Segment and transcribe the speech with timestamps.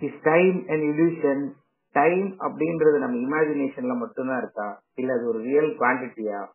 [0.00, 1.52] Is time and illusion
[1.92, 4.82] time அப்படின்றது நம்ம இமேஜினேஷன்ல மட்டும்தான் இருக்கா?
[4.94, 6.46] இல்ல அது ஒரு ரியல் குவான்டிட்டியா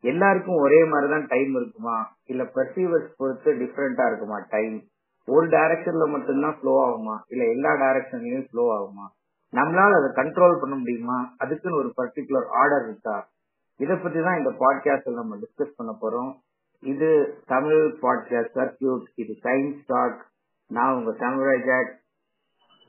[0.00, 2.16] எல்லாருக்கும் ஒரே மாதிரிதான் டைம் இருக்குமா?
[2.24, 4.82] இல்ல பெர்சீவர்ஸ் பொறுத்து டிஃப்ரெண்டா இருக்குமா டைம்
[5.26, 7.18] ஒரு டைரக்ஷன்ல மட்டும்தான் ஃப்ளோ ஆகுமா?
[7.28, 9.16] இல்ல எல்லா டைரக்ஷன்லயும் ஃப்ளோ ஆகுமா?
[9.52, 11.34] நம்மளால அதை கண்ட்ரோல் பண்ண முடியுமா?
[11.38, 13.28] அதுக்குன்னு ஒரு பர்டிகுலர் ஆர்டர் இருக்கா?
[13.76, 16.32] இத பத்தி தான் இந்த பாட்காஸ்ட்ல நம்ம டிஸ்கஸ் பண்ண போறோம்.
[16.80, 20.26] இது தமிழ் பாட்காஸ்ட் சர்க்கியூட் இது சயின்ஸ் டாக்
[20.66, 21.98] நான் உங்க தமிழ் ஜாக்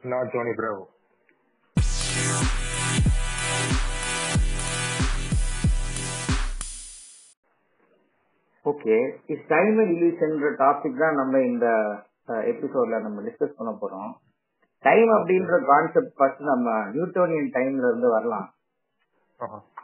[0.03, 0.83] நான் Johnny Bravo
[8.65, 8.95] okay
[9.33, 11.67] is time இல்யூஷன்ற topic தான் நம்ம இந்த
[12.51, 14.11] எபிசோட்ல நம்ம டிஸ்கஸ் பண்ண போறோம்.
[14.83, 18.47] டைம் அப்படின்ற கான்செப்ட் ஃபர்ஸ்ட் நம்ம நியூட்டோனியன் டைம்ல இருந்து வரலாம்.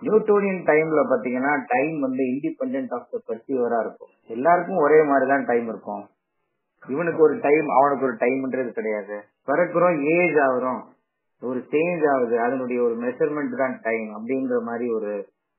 [0.05, 4.13] நியூட்டோனியன் டைம்ல பாத்தீங்கன்னா டைம் வந்து இண்டிபெண்ட் ஆஃப் த பர்சீவரா இருக்கும்.
[4.35, 6.03] எல்லாருக்கும் ஒரே மாதிரி தான் டைம் இருக்கும்.
[6.93, 9.15] இவனுக்கு ஒரு டைம் அவனுக்கு ஒரு டைம்ன்றது கிடையாது.
[9.49, 10.81] பிறக்கிறோம் ஏஜ் ஆகுறோம்.
[11.41, 12.35] ஒரு சேஞ்ச் ஆகுது.
[12.45, 15.13] அதனுடைய ஒரு மெஷர்மெண்ட் தான் டைம் அப்படின்ற மாதிரி ஒரு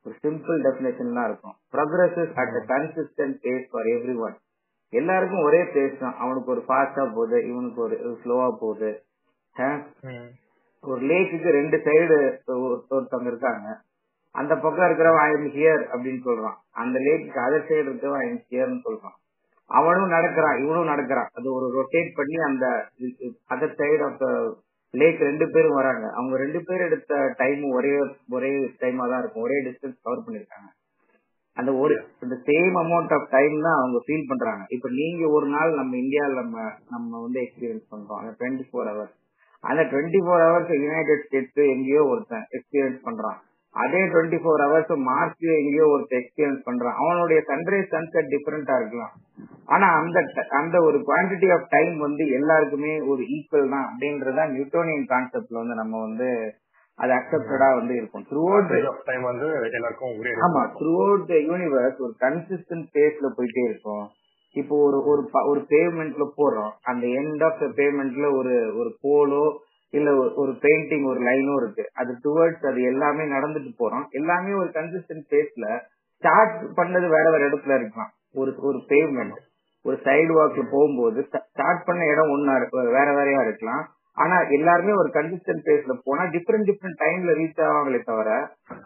[0.07, 1.57] ஒரு சிம்பிள் டெபினேஷன் தான் இருக்கும்.
[1.75, 3.89] Progresses at a consistent pace for
[4.27, 4.37] everyone
[4.93, 6.17] எல்லாருக்கும் ஒரே பேஸ் தான்.
[6.25, 8.91] அவனுக்கு ஒரு ஃபாஸ்டா போகுது இவனுக்கு ஒரு ஸ்லோவா போகுது.
[10.85, 12.17] ஒரு லேக்குக்கு ரெண்டு சைடு
[12.95, 13.69] ஒருத்தவங்க இருக்காங்க.
[14.35, 16.59] அந்த பக்கம் இருக்கிறவன் ஐ எம் ஹியர் அப்படின்னு சொல்றான்.
[16.83, 19.17] அந்த லேக்குக்கு அதர் சைடு இருக்கிறவன் ஐ எம் ஹியர்னு சொல்றான்.
[19.71, 21.31] அவனும் நடக்கிறான் இவனும் நடக்கிறான்.
[21.35, 22.67] அது ஒரு ரொட்டேட் பண்ணி அந்த
[23.55, 24.27] other side of the
[24.95, 26.07] lake ரெண்டு பேரும் வராங்க.
[26.19, 27.95] அவங்க ரெண்டு பேர் எடுத்த டைம் ஒரே
[28.37, 29.47] ஒரே டைமா தான் இருக்கும்.
[29.49, 30.69] ஒரே டிஸ்டன்ஸ் கவர் பண்ணிருக்காங்க
[31.57, 34.65] அந்த ஒரு இந்த சேம் அமௌண்ட் ஆஃப் டைம் தான் அவங்க ஃபீல் பண்றாங்க.
[34.69, 38.21] இப்ப நீங்க ஒரு நாள் நம்ம இந்தியாவில் நம்ம நம்ம வந்து எக்ஸ்பீரியன்ஸ் பண்றோம்.
[38.21, 39.15] அந்த டுவெண்ட்டி ஃபோர் ஹவர்ஸ்
[39.61, 43.39] அந்த twenty four hours United States எங்கேயோ ஒருத்தன் எக்ஸ்பீரியன்ஸ் பண்றான்.
[43.83, 46.99] அதே டுவெண்ட்டி ஃபோர் ஹவர்ஸ் மார்ச் எங்கேயோ ஒருத்தர் எக்ஸ்பீரியன்ஸ் பண்றான்.
[47.03, 49.15] அவனுடைய சன்ரைஸ் சன்செட் டிஃபரெண்டா இருக்கலாம்.
[49.75, 50.19] ஆனா அந்த
[50.59, 56.01] அந்த ஒரு குவான்டிட்டி ஆஃப் டைம் வந்து எல்லாருக்குமே ஒரு ஈக்குவல் தான் அப்படின்றத நியூட்டோனியன் கான்செப்ட்ல வந்து நம்ம
[56.07, 56.29] வந்து
[56.99, 58.27] அது அக்செப்டடா வந்து இருக்கும்.
[58.29, 64.05] த்ரூ அவுட் டைம் வந்து எல்லாருக்கும் ஒரே ஆமா த்ரூ அவுட் யூனிவர்ஸ் ஒரு கன்சிஸ்டன்ட் பேஸ்ல போயிட்டே இருக்கும்.
[64.57, 69.45] இப்போ ஒரு ஒரு ஒரு பேமெண்ட்ல போடுறோம் அந்த எண்ட் ஆஃப் த பேமெண்ட்ல ஒரு ஒரு போலோ
[69.99, 70.11] இல்ல
[70.43, 71.85] ஒரு பெயிண்டிங் ஒரு லைனோ இருக்கு.
[72.01, 74.07] அது டுவர்ட்ஸ் அது எல்லாமே நடந்துட்டு போறோம்.
[74.21, 75.67] எல்லாமே ஒரு கன்சிஸ்டன்ட் பேஸ்ல
[76.23, 78.13] ஸ்டார்ட் பண்ணது வேற வேற இடத்துல இருக்கலாம்.
[78.41, 79.37] ஒரு ஒரு பேமெண்ட்
[79.85, 82.55] ஒரு சைடு வாக்ல போகும்போது ஸ்டார்ட் பண்ண இடம் ஒன்னா
[82.97, 83.85] வேற வேறையா இருக்கலாம்.
[84.17, 88.31] ஆனா எல்லாருமே ஒரு கன்சிஸ்டன்ட் பேஸ்ல போனா டிஃப்ரெண்ட் டிஃப்ரெண்ட் டைம்ல ரீச் ஆவாங்களே தவிர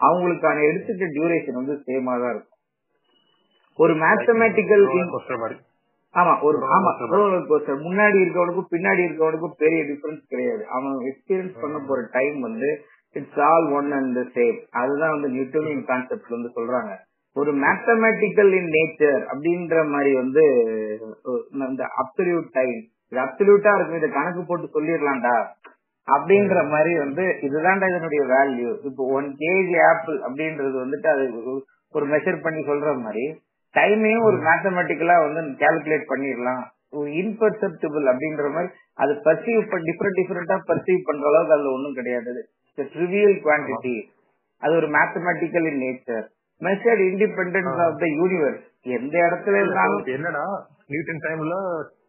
[0.07, 2.59] அவங்களுக்கான எடுத்துட்ட டியூரேஷன் வந்து சேமா தான் இருக்கும்.
[3.79, 4.85] ஒரு மேத்தமேட்டிக்கல்
[6.15, 10.63] ஆமா ஒரு ஆமா ரோலர் முன்னாடி இருக்கவனுக்கும் பின்னாடி இருக்கவனுக்கும் பெரிய டிஃபரன்ஸ் கிடையாது.
[10.77, 12.71] அவன் எக்ஸ்பீரியன்ஸ் பண்ண போற டைம் வந்து
[13.17, 16.93] it's all one and same அதுதான் வந்து நியூட்டோனியன் கான்செப்ட் வந்து சொல்றாங்க.
[17.37, 20.45] ஒரு மேத்தமேட்டிக்கல் இன் நேச்சர் அப்படின்ற மாதிரி வந்து
[21.69, 22.79] இந்த அப்சல்யூட் டைம்
[23.13, 24.01] இது அப்சல்யூட்டா இருக்கும்.
[24.01, 25.37] இதை கணக்கு போட்டு சொல்லிடலாம்டா.
[26.09, 31.25] அப்படின்ற மாதிரி வந்து இதுதான்டா இதனுடைய வேல்யூ இப்போ ஒன் கேஜி ஆப்பிள் அப்படின்றது வந்துட்டு அது
[31.95, 33.25] ஒரு மெஷர் பண்ணி சொல்ற மாதிரி
[33.75, 36.63] டைமையும் ஒரு மேத்தமெட்டிக்கலா வந்து கால்குலேட் பண்ணிடலாம்
[37.19, 42.33] இன்பர்செப்டிபிள் அப்படின்ற மாதிரி அது பர்சீவ் டிஃப்ரெண்ட் டிஃப்ரெண்டா பர்சீவ் பண்ற அளவுக்கு அதுல ஒண்ணும் கிடையாது.
[42.79, 43.95] ட்ரிவியல் குவான்டிட்டி
[44.63, 46.27] அது ஒரு mathematical in nature
[46.61, 48.65] measured independence of the universe
[48.97, 50.45] எந்த இடத்துல இருந்தாலும் என்னன்னா
[50.91, 51.57] நியூட்டன் டைம்ல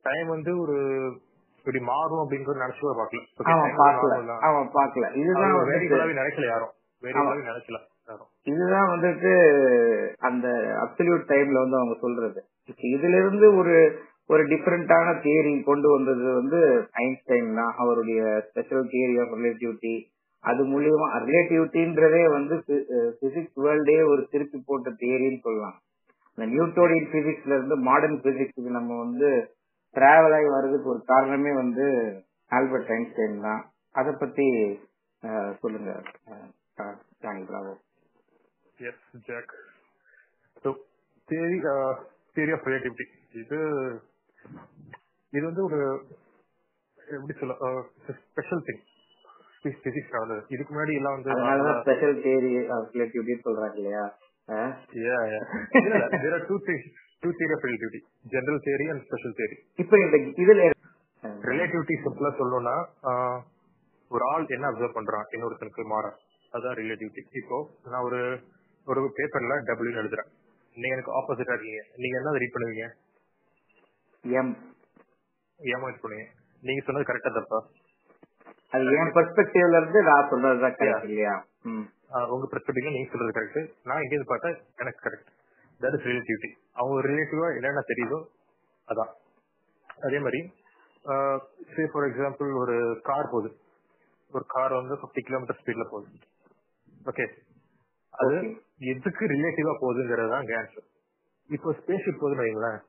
[0.03, 0.75] டைம் வந்து ஒரு
[1.59, 3.21] இப்படி மாறும் அப்படிங்கறது நினைச்சு பாக்கல
[3.53, 4.13] அவன் பாக்கல
[4.47, 5.55] அவன் பாக்கல இதுதான்
[6.15, 6.73] நினைக்கல யாரும்.
[7.03, 7.79] நினைக்கல.
[8.49, 9.31] இதுதான் வந்துட்டு
[10.27, 10.47] அந்த
[10.83, 12.39] அப்சல்யூட் டைம்ல வந்து அவங்க சொல்றது.
[12.95, 13.75] இதுல இருந்து ஒரு
[14.33, 16.59] ஒரு டிஃபரெண்டான தியரி கொண்டு வந்தது வந்து
[17.03, 17.73] ஐன்ஸ்டைன் தான்.
[17.81, 19.93] அவருடைய ஸ்பெஷல் தியரி ஆஃப் ரிலேட்டிவிட்டி
[20.43, 22.55] அது மூலியமா ரிலேட்டிவிட்டின்றதே வந்து
[23.21, 25.75] பிசிக்ஸ் வேர்ல்டே ஒரு திருப்பி போட்ட தியரின்னு சொல்லலாம்.
[26.37, 29.29] இந்த நியூட்டோனியன் பிசிக்ஸ்ல இருந்து மாடர்ன் பிசிக்ஸ்க்கு நம்ம வந்து
[29.95, 31.85] டிராவல் ஆகி வர்றதுக்கு ஒரு காரணமே வந்து
[32.51, 33.61] ஆல்பர்ட் ஐன்ஸ்டைன் தான்.
[33.99, 34.47] அதை பத்தி
[35.61, 35.91] சொல்லுங்க
[37.23, 37.73] Johnny Bravo
[39.27, 39.53] Jack
[40.63, 40.69] so
[41.27, 41.57] theory
[42.35, 43.05] theory of relativity
[43.41, 43.59] இது
[45.33, 45.79] இது வந்து ஒரு
[46.97, 47.53] எப்படி சொல்ல
[48.25, 48.81] ஸ்பெஷல் திங்
[49.65, 50.11] பிசிக்ஸ்
[50.53, 54.05] இதுக்கு முன்னாடி எல்லாம் வந்து அதனாலதான் ஸ்பெஷல் தியரி ஆஃப் ரிலேட்டிவிட்டி சொல்றாங்க இல்லையா?
[56.47, 56.83] two things
[57.23, 59.57] two theory of relativity general theory and special theory.
[59.79, 60.61] இப்போ இந்த இதுல
[61.49, 62.75] ரிலேட்டிவிட்டி சிம்பிளா சொல்லணும்னா
[64.11, 65.27] ஒரு ஆள் என்ன அப்சர்வ் பண்றான்?
[65.35, 66.05] இன்னொருத்தனுக்கு மாற
[66.53, 68.19] அதான் ரிலேட்டிவிட்டி இப்போ நான் ஒரு
[68.87, 70.29] ஒரு பேப்பர்ல டபிள்யூ எழுதுறேன்.
[70.77, 71.81] நீங்க எனக்கு ஆப்போசிட்டா இருக்கீங்க.
[72.01, 72.85] நீங்க என்ன ரீட் பண்ணுவீங்க?
[74.23, 74.53] எம்
[75.59, 76.27] ஏமா ரீட் பண்ணுவீங்க.
[76.67, 77.59] நீங்க சொன்னது கரெக்டா தப்பா
[78.73, 81.33] அது என் பெர்ஸ்பெக்டிவ்ல இருந்து நான் சொல்றதுதான் கரெக்ட் இல்லையா?
[82.33, 84.51] உங்க பெர்ஸ்பெக்டிவ்ல நீங்க சொல்றது கரெக்ட் நான் எங்க பார்த்தா
[84.81, 85.29] எனக்கு கரெக்ட்
[85.81, 86.49] தட் இஸ் ரிலேட்டிவிட்டி
[86.79, 88.19] அவங்க ரிலேட்டிவா என்னென்ன தெரியுதோ
[88.87, 89.11] அதான்.
[90.07, 90.41] அதே மாதிரி
[91.73, 92.75] சே ஃபார் எக்ஸாம்பிள் ஒரு
[93.09, 93.49] கார் போகுது.
[94.31, 96.09] ஒரு கார் வந்து ஃபிஃப்டி கிலோமீட்டர் ஸ்பீட்ல போகுது.
[97.11, 97.25] ஓகே
[98.13, 98.37] அது.
[98.81, 100.87] எதுக்கு ரிலேட்டிவா போகுதுங்கிறது தான் ஆன்சர்
[101.49, 102.79] இப்போ ஸ்பேஸ் ஷிப் போகுதுன்னு வைங்களேன்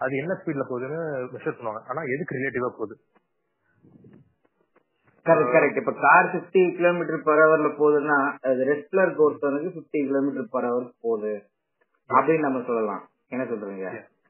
[0.00, 1.00] அது என்ன ஸ்பீட்ல போகுதுன்னு
[1.34, 1.82] மெஷர் பண்ணுவாங்க.
[1.88, 2.94] ஆனா எதுக்கு ரிலேட்டிவா போகுது?
[5.26, 8.16] கரெக்ட் கரெக்ட் இப்ப கார் 50 கிலோமீட்டர் பர் ஹவர்ல போகுதுன்னா
[9.02, 11.32] இருக்க ஒருத்தவனுக்கு 50 கிலோமீட்டர் பர் ஹவர் போகுது.
[12.10, 13.08] அப்படின்னு நம்ம சொல்லலாம்.
[13.28, 13.86] என்ன சொல்றீங்க.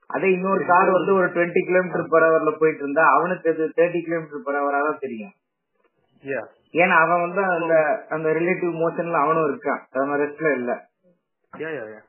[0.06, 4.54] அதே இன்னொரு கார் வந்து ஒரு 20 கிலோமீட்டர் பர் ஹவர்ல போயிட்டு இருந்தா அவனுக்கு தேர்ட்டி கிலோமீட்டர் பர்
[4.54, 5.34] ஹவரா தான் தெரியும்.
[6.74, 7.74] ஏன்னா அவன் வந்து அந்த
[8.14, 9.80] அந்த ரிலேட்டிவ் மோஷன்ல அவனும் இருக்கான்.
[9.98, 10.72] அவன் ரெஸ்ட்ல இல்ல.
[11.52, 12.00] யா யா யா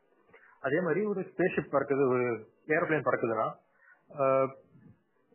[0.63, 2.25] அதே மாதிரி ஒரு ஸ்பேஸ்ஷிப் பறக்குது ஒரு
[2.75, 3.47] ஏரோப்ளேன் பறக்குதுன்னா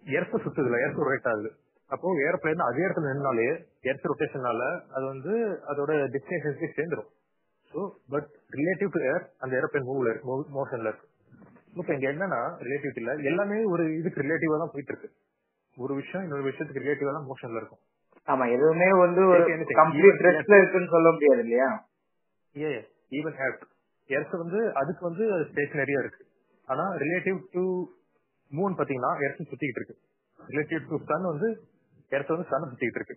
[0.05, 1.50] எர்த் சுத்துதுல எர்த்து ரொட்டேட் ஆகுது.
[1.91, 3.47] அப்போ ஏரோப்ளேன் அதே இடத்துல நின்னாலே
[3.91, 4.62] எர்த் ரொட்டேஷனால
[4.97, 5.33] அது வந்து
[5.71, 7.11] அதோட டெஸ்டினேஷன்ஸ்க்கு சேர்ந்துரும்.
[7.73, 7.81] So
[8.12, 8.29] but
[8.59, 10.29] relative to air அந்த ஏரோப்ளேன் மூவ்ல இருக்கு
[10.59, 11.06] மோஷன்ல இருக்கு.
[11.79, 15.11] இப்போ இங்க என்னன்னா ரிலேட்டிவிட்டில எல்லாமே ஒரு இதுக்கு ரிலேட்டிவா தான் போயிட்டு இருக்கு.
[15.76, 17.83] ஒரு விஷயம் இன்னொரு விஷயத்துக்கு ரிலேட்டிவா தான் மோஷன்ல இருக்கும்.
[18.31, 19.43] ஆமா எதுவுமே வந்து ஒரு.
[19.81, 21.88] கம்ப்ளீட் ரெஸ்ட்ல இருக்குன்னு சொல்ல முடியாது இல்லையா?
[22.56, 22.71] ஏ
[23.11, 23.62] ஈவன் ஹேட்
[24.06, 26.27] எர்த் வந்து அதுக்கு வந்து ஸ்டேஷனரியா இருக்கு.
[26.67, 27.62] ஆனா ரிலேட்டிவ் டு
[28.50, 29.97] மூன் பாத்தீங்கன்னா எர்த் சுத்திக்கிட்டு இருக்கு.
[30.49, 31.49] ரிலேட்டிவ் டு சன் வந்து
[32.09, 33.17] எர்த் வந்து சன் சுத்திக்கிட்டு இருக்கு.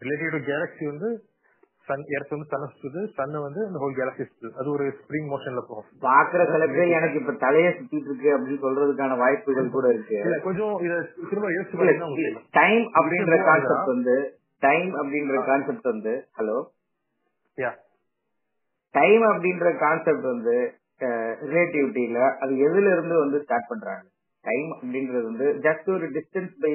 [0.00, 1.27] ரிலேட்டிவ் டு கேலக்ஸி வந்து
[1.88, 4.52] சன் எர்த் வந்து சன் சுத்துது சன் வந்து இந்த ஹோல் கேலக்ஸி சுத்துது.
[4.60, 5.86] அது ஒரு ஸ்ப்ரிங் மோஷன்ல போகும்.
[6.06, 10.18] பாக்குற சில பேர் எனக்கு இப்ப தலையே சுத்திட்டு இருக்கு அப்படின்னு சொல்றதுக்கான வாய்ப்புகள் கூட இருக்கு.
[10.26, 10.96] இல்ல கொஞ்சம் இத
[11.30, 12.32] திரும்ப யோசிச்சு.
[12.50, 14.16] டைம் அப்படின்ற கான்செப்ட் வந்து
[14.58, 16.58] டைம் அப்படின்ற கான்செப்ட் வந்து ஹலோ.
[18.94, 20.54] டைம் அப்படின்ற கான்செப்ட் வந்து
[21.50, 24.04] ரிலேட்டிவிட்டியில அது எதுல இருந்து வந்து ஸ்டார்ட் பண்றாங்க?
[24.44, 26.72] டைம் அப்படின்றது வந்து ஜஸ்ட் ஒரு டிஸ்டன்ஸ் பை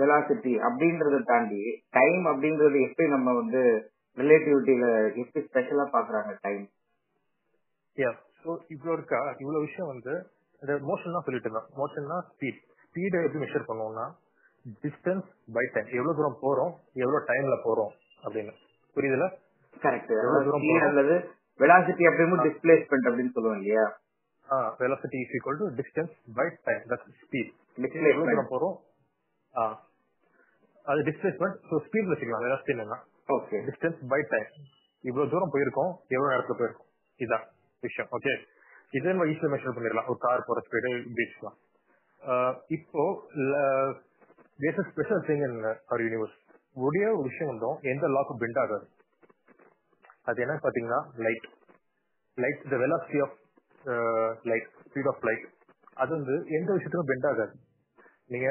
[0.00, 1.60] வெலாசிட்டி அப்படின்றத தாண்டி
[1.90, 3.62] டைம் அப்படின்றது எப்படி நம்ம வந்து
[4.18, 4.86] ரிலேட்டிவிட்டியில
[5.22, 6.66] எப்படி ஸ்பெஷலா பாக்குறாங்க டைம்
[7.96, 8.14] Yeah.
[8.42, 9.18] So, இவ்வளவு இருக்கா?
[9.38, 10.12] இவ்வளவு விஷயம் வந்து
[10.62, 11.68] இந்த மோஷன் தான் சொல்லிட்டு இருந்தோம்.
[11.80, 14.04] மோஷன்னா ஸ்பீட் ஸ்பீடை எப்படி மெஷர் பண்ணுவோம்னா
[14.84, 16.72] டிஸ்டன்ஸ் பை டைம் எவ்வளவு தூரம் போறோம்
[17.02, 17.92] எவ்வளவு டைம்ல போறோம்
[18.24, 18.52] அப்படின்னு.
[18.96, 19.26] புரியுதுல?
[19.76, 20.86] கரெக்ட் எவ்வளவு தூரம்?
[20.88, 21.16] அல்லது
[21.60, 23.84] வெலாசிட்டி அப்படியும் டிஸ்பிளேஸ்மெண்ட் அப்படின்னு சொல்லுவோம் இல்லையா?
[24.82, 27.52] Velocity is equal to distance by time that speed
[28.12, 28.76] எவ்வளவு தூரம் போறோம்.
[30.84, 32.98] அது டிஸ்பிளேஸ்மெண்ட் ஸோ ஸ்பீட் வச்சுக்கலாம் வெலாசிட்டி என்னன்னா
[33.28, 34.48] ஓகே டிஸ்டன்ஸ் பை டைம்
[35.04, 36.88] இவ்வளவு தூரம் போயிருக்கோம் எவ்வளவு நேரத்துல போயிருக்கோம்?
[37.20, 37.44] இதான்
[37.82, 38.32] விஷயம் ஓகே
[38.96, 40.08] இதே நம்ம ஈஸியா மெஷர் பண்ணிடலாம்.
[40.10, 41.50] ஒரு கார் போற ஸ்பீடு
[42.22, 43.02] ஆஹ் இப்போ
[44.58, 45.58] there's special thing in
[45.90, 46.36] our universe
[46.76, 48.86] ஒரே ஒரு விஷயம் வந்தோம் எந்த லாக்கும் பெண்ட் ஆகாது.
[50.28, 51.46] அது என்னன்னு பாத்தீங்கன்னா light
[52.38, 53.36] light the velocity of
[54.50, 55.46] light speed of light
[56.02, 57.54] அது வந்து எந்த விஷயத்துக்கும் பெண்ட் ஆகாது.
[58.32, 58.48] நீங்க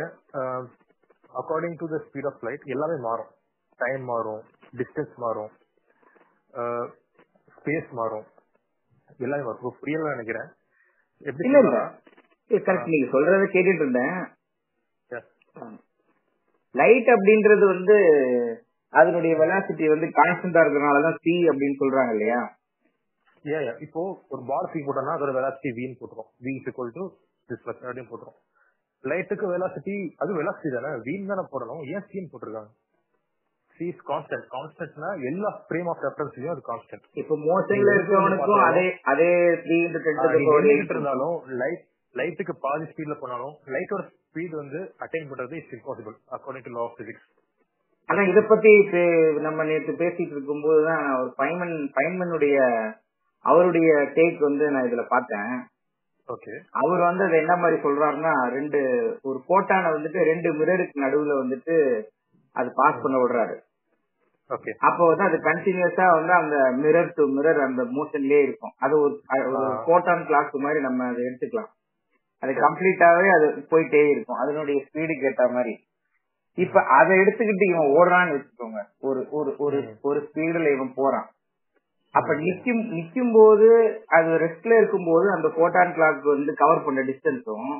[1.39, 3.31] according to the speed of light எல்லாமே மாறும்.
[3.79, 4.41] டைம் மாறும்
[4.79, 5.51] டிஸ்டன்ஸ் மாறும்
[7.57, 8.27] ஸ்பேஸ் மாறும்.
[9.25, 9.77] எல்லாமே மாறும்.
[9.81, 10.49] புரியல நினைக்கிறேன்.
[11.29, 11.79] எப்படி இல்ல?
[12.51, 14.17] கரெக்ட் நீங்க சொல்றத கேட்டுட்டு இருந்தேன்.
[16.75, 17.95] லைட் அப்படின்றது வந்து
[18.93, 22.39] அதனுடைய வெலாசிட்டி வந்து கான்ஸ்டன்டா இருக்கறனாலதான் சி அப்படின்னு சொல்றாங்க இல்லையா.
[23.85, 24.01] இப்போ
[24.33, 27.03] ஒரு பால் தூக்கி போட்டோம்னா அதோட வெலாசிட்டி வின்னு போட்டுரும் V is equal to
[27.49, 28.37] displace அப்படின்னு போட்டுரும்
[29.03, 30.89] லைட்டுக்கு வெலாசிட்டி அது வெலாசிட்டி தானே?
[31.05, 31.81] வீன் தானே போடணும்.
[31.91, 32.71] ஏன் சீன் போட்டிருக்காங்க?
[33.79, 39.29] சி இஸ் கான்ஸ்டன்ட் கான்ஸ்டன்ட்னா எல்லா ஃப்ரேம் ஆஃப் ரெஃபரன்ஸ்லயும் அது கான்ஸ்டன்ட் இப்ப மோஷன்ல இருக்கவனுக்கும் அதே அதே
[39.61, 40.19] த்ரீ இன்டு டென்
[40.87, 41.83] இருந்தாலும் லைட்
[42.15, 46.97] லைட்டுக்கு பாதி ஸ்பீட்ல போனாலும் லைட்டோட ஸ்பீட் வந்து அட்டைன் பண்றது is impossible according to law of
[46.99, 47.27] physics
[48.09, 48.73] ஆனா இத பத்தி
[49.47, 52.57] நம்ம நேத்து பேசிட்டு இருக்கும்போது தான் ஒரு பைமன் பைமனுடைய
[53.45, 55.51] அவருடைய டேக் வந்து நான் இதுல பார்த்தேன்.
[56.71, 58.79] அவர் வந்து அது என்ன மாதிரி சொல்றாருன்னா ரெண்டு
[59.21, 62.03] ஒரு போட்டான வந்துட்டு ரெண்டு மிரருக்கு நடுவுல வந்துட்டு
[62.51, 63.55] அது பாஸ் பண்ண விடுறாரு.
[64.49, 68.71] ஓகே அப்போ வந்து அது கண்டினியூஸா வந்து அந்த மிரர் டு மிரர் அந்த மோஷன்லயே இருக்கும்.
[68.77, 69.21] அது ஒரு.
[69.85, 71.71] போட்டான் கிளாக் மாதிரி நம்ம அதை எடுத்துக்கலாம்.
[72.39, 74.37] அது கம்ப்ளீட்டாவே அது போயிட்டே இருக்கும்.
[74.37, 75.87] அதனுடைய ஸ்பீடுக்கு ஏத்த மாதிரி.
[76.55, 78.81] இப்ப அதை எடுத்துக்கிட்டு இவன் ஓடுறான்னு வச்சுக்கோங்க.
[78.99, 79.97] ஒரு ஒரு ஒரு.
[80.01, 81.29] ஒரு ஸ்பீடுல இவன் போறான்.
[82.15, 83.67] அப்ப நிக்கும் நிக்கும் போது
[84.09, 87.71] அது ரெஸ்ட்ல இருக்கும்போது அந்த போட்டான் கிளாக் வந்து கவர் பண்ண டிஸ்டன்ஸும்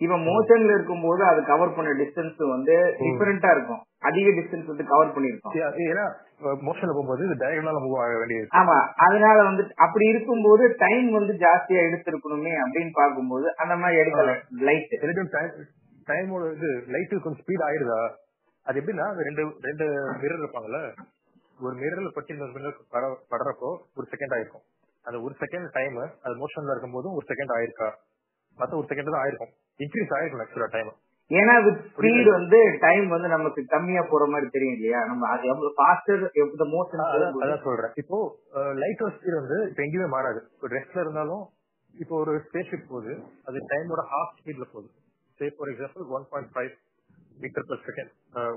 [0.00, 3.80] இவன் மோஷன்ல இருக்கும்போது அது கவர் பண்ண டிஸ்டன்ஸும் வந்து டிஃபரெண்டா இருக்கும்.
[4.02, 5.54] அதிக டிஸ்டன்ஸ் வந்து கவர் பண்ணிருக்கும்
[5.86, 6.04] ஏன்னா
[6.64, 8.48] மோஷன்ல போகும்போது இது டயகனலா மூவ் ஆக வேண்டியது.
[8.60, 14.34] ஆமா அதனால வந்து அப்படி இருக்கும்போது டைம் வந்து ஜாஸ்தியா எடுத்திருக்கணுமே அப்படின்னு பார்க்கும்போது அந்த மாதிரி எடுக்கல
[14.68, 14.94] லைட்
[16.06, 18.00] டைமோட இது லைட்டு கொஞ்சம் ஸ்பீட் ஆயிருதா
[18.66, 19.86] அது எப்படின்னா ரெண்டு ரெண்டு
[20.20, 20.80] மிரர் இருப்பாங்கல்ல?
[21.60, 22.78] ஒரு மிரர்ல பட்டு இன்னொரு மிரர்
[23.32, 24.64] படுறப்போ ஒரு செகண்ட் ஆயிருக்கும்.
[25.06, 27.88] அந்த ஒரு செகண்ட் டைம் அது மோஷன்ல இருக்கும்போதும் ஒரு செகண்ட் ஆயிருக்கா?
[28.58, 29.52] மத்த ஒரு செகண்ட் தான் ஆயிருக்கும்.
[29.84, 30.92] இன்க்ரீஸ் ஆயிருக்கும் ஆக்சுவலா டைம்
[31.30, 34.98] ஏன்னா வித் ஸ்பீட் வந்து டைம் வந்து நமக்கு கம்மியா போற மாதிரி தெரியும் இல்லையா?
[35.10, 37.02] நம்ம அது எவ்வளவு ஃபாஸ்டர் எவ்வளவு மோஷன்
[37.42, 37.94] அதான் சொல்றேன்.
[38.02, 38.18] இப்போ
[38.82, 40.40] லைட்டோட ஸ்பீட் வந்து இப்ப எங்கேயுமே மாறாது.
[40.54, 41.44] இப்போ ரெஸ்ட்ல இருந்தாலும்
[41.94, 43.14] இப்போ ஒரு ஸ்பேஸ் ஷிப் போகுது.
[43.48, 44.88] அது டைமோட ஹாஃப் ஸ்பீட்ல போகுது.
[45.38, 46.72] Say for example one point five
[47.42, 48.12] metre per second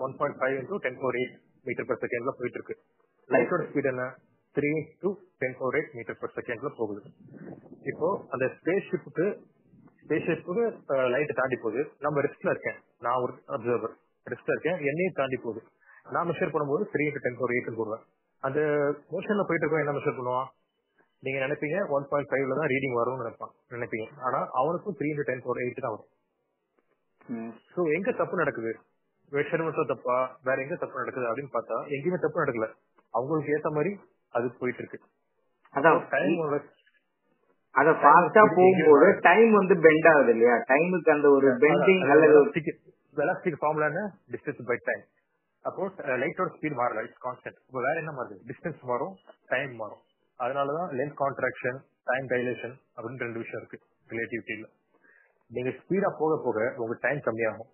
[0.05, 1.35] one point five into ten four eight
[1.69, 2.75] metre per செகண்ட்ல போயிட்டு இருக்கு
[3.29, 4.03] லைட்டோட ஸ்பீட் என்ன?
[4.55, 4.71] Three
[5.03, 5.09] to
[5.43, 7.01] ten four eight metre per செகண்ட்ல போகுது.
[7.91, 9.25] இப்போ அந்த ஸ்பேஸ் ஷிப்புக்கு
[10.03, 10.65] ஸ்பேஸ் ஷிப்புக்கு
[11.13, 11.81] லைட் தாண்டி போகுது.
[12.05, 12.77] நம்ம ரெஸ்ட்ல இருக்கேன்.
[13.05, 13.95] நான் ஒரு அப்சர்வர்
[14.33, 14.79] ரெஸ்ட்ல இருக்கேன்.
[14.91, 15.61] என்னையும் தாண்டி போகுது.
[16.15, 18.03] நான் மெஷர் பண்ணும்போது three into ten four eight போடுவேன்.
[18.47, 18.59] அந்த
[19.13, 20.49] மோஷன்ல போயிட்டு இருக்கோம் என்ன மெஷர் பண்ணுவான்?
[21.25, 23.53] நீங்க நினைப்பீங்க ஒன் பாயிண்ட் ஃபைவ்ல தான் ரீடிங் வரும்னு நினைப்பான்.
[23.75, 24.07] நினைப்பீங்க.
[24.27, 26.11] ஆனா அவனுக்கும் three into ten four eight தான் வரும்.
[27.73, 28.71] சோ எங்க தப்பு நடக்குது?
[29.31, 32.67] மெஷர்மெண்ட்ல தப்பா வேற எங்க தப்பு நடக்குது அப்படின்னு பார்த்தா எங்கேயுமே தப்பு நடக்கல.
[33.13, 33.91] அவங்களுக்கு ஏத்த மாதிரி
[34.33, 34.99] அது போயிட்டு இருக்கு
[35.73, 35.99] அதான்
[37.75, 40.55] அத ஃபாஸ்டா போகும்போது டைம் வந்து பெண்ட் ஆகுது இல்லையா?
[40.71, 42.37] டைமுக்கு அந்த ஒரு பெண்டிங் அல்லது
[43.15, 44.03] வெலாசிட்டிக்கு ஃபார்முலா என்ன?
[44.31, 45.03] டிஸ்டன்ஸ் பை டைம்
[45.65, 45.83] அப்போ
[46.23, 47.03] லைட்டோட ஸ்பீட் மாறல.
[47.05, 48.35] இட்ஸ் கான்ஸ்டன்ட் இப்போ வேற என்ன மாறுது?
[48.49, 49.13] டிஸ்டன்ஸ் மாறும்
[49.47, 50.01] டைம் மாறும்.
[50.39, 51.77] அதனாலதான் லென்த் கான்ட்ராக்ஷன்
[52.09, 53.79] டைம் டைலேஷன் அப்படின்னு ரெண்டு விஷயம் இருக்கு.
[54.09, 54.67] ரிலேட்டிவிட்டியில
[55.51, 57.69] நீங்க ஸ்பீடா போக போக உங்க டைம் கம்மியாகும்.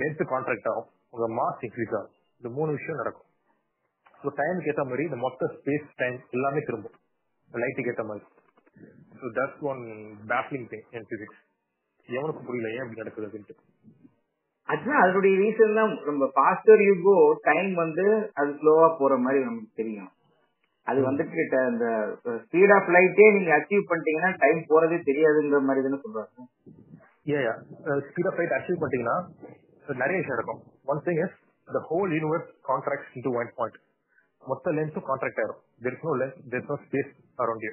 [0.00, 0.88] லென்த் கான்ட்ராக்ட் ஆகும்.
[1.14, 2.14] உங்க மாஸ் இன்க்ரீஸ் ஆகும்.
[2.40, 3.28] இந்த மூணு விஷயம் நடக்கும்.
[4.22, 6.96] ஸோ டைமுக்கு ஏத்த மாதிரி இந்த மொத்த ஸ்பேஸ் டைம் எல்லாமே திரும்பும்.
[7.50, 8.26] லைட்டுக்கு ஏத்த மாதிரி.
[9.20, 9.82] So that's one
[10.32, 11.42] baffling thing in physics
[12.08, 13.56] எவனுக்கு புரியல ஏன் இப்படி நடக்குது அப்படின்ட்டு
[14.68, 17.14] அதுதான் அதனுடைய ரீசன் தான் நம்ம ஃபாஸ்டர் யூ கோ
[17.48, 18.04] டைம் வந்து
[18.38, 20.10] அது ஸ்லோவா போற மாதிரி நமக்கு தெரியும்.
[20.86, 21.86] அது வந்துட்டு அந்த
[22.44, 26.46] ஸ்பீட் ஆஃப் லைட்டே நீங்க அச்சீவ் பண்ணிட்டீங்கன்னா டைம் போறதே தெரியாதுங்கிற மாதிரி தானே சொல்றாங்க.
[27.32, 27.38] A
[28.08, 29.16] speed of light achieve பண்ணிட்டீங்கன்னா
[30.02, 30.60] நிறைய விஷயம் இருக்கும்.
[30.92, 31.36] One thing is
[31.68, 33.78] the whole universe contract into one point
[34.42, 35.60] மொத்த லென்ஸும் கான்ட்ராக்ட் ஆயிரும்.
[35.84, 37.12] There is no length there is no space
[37.44, 37.72] around you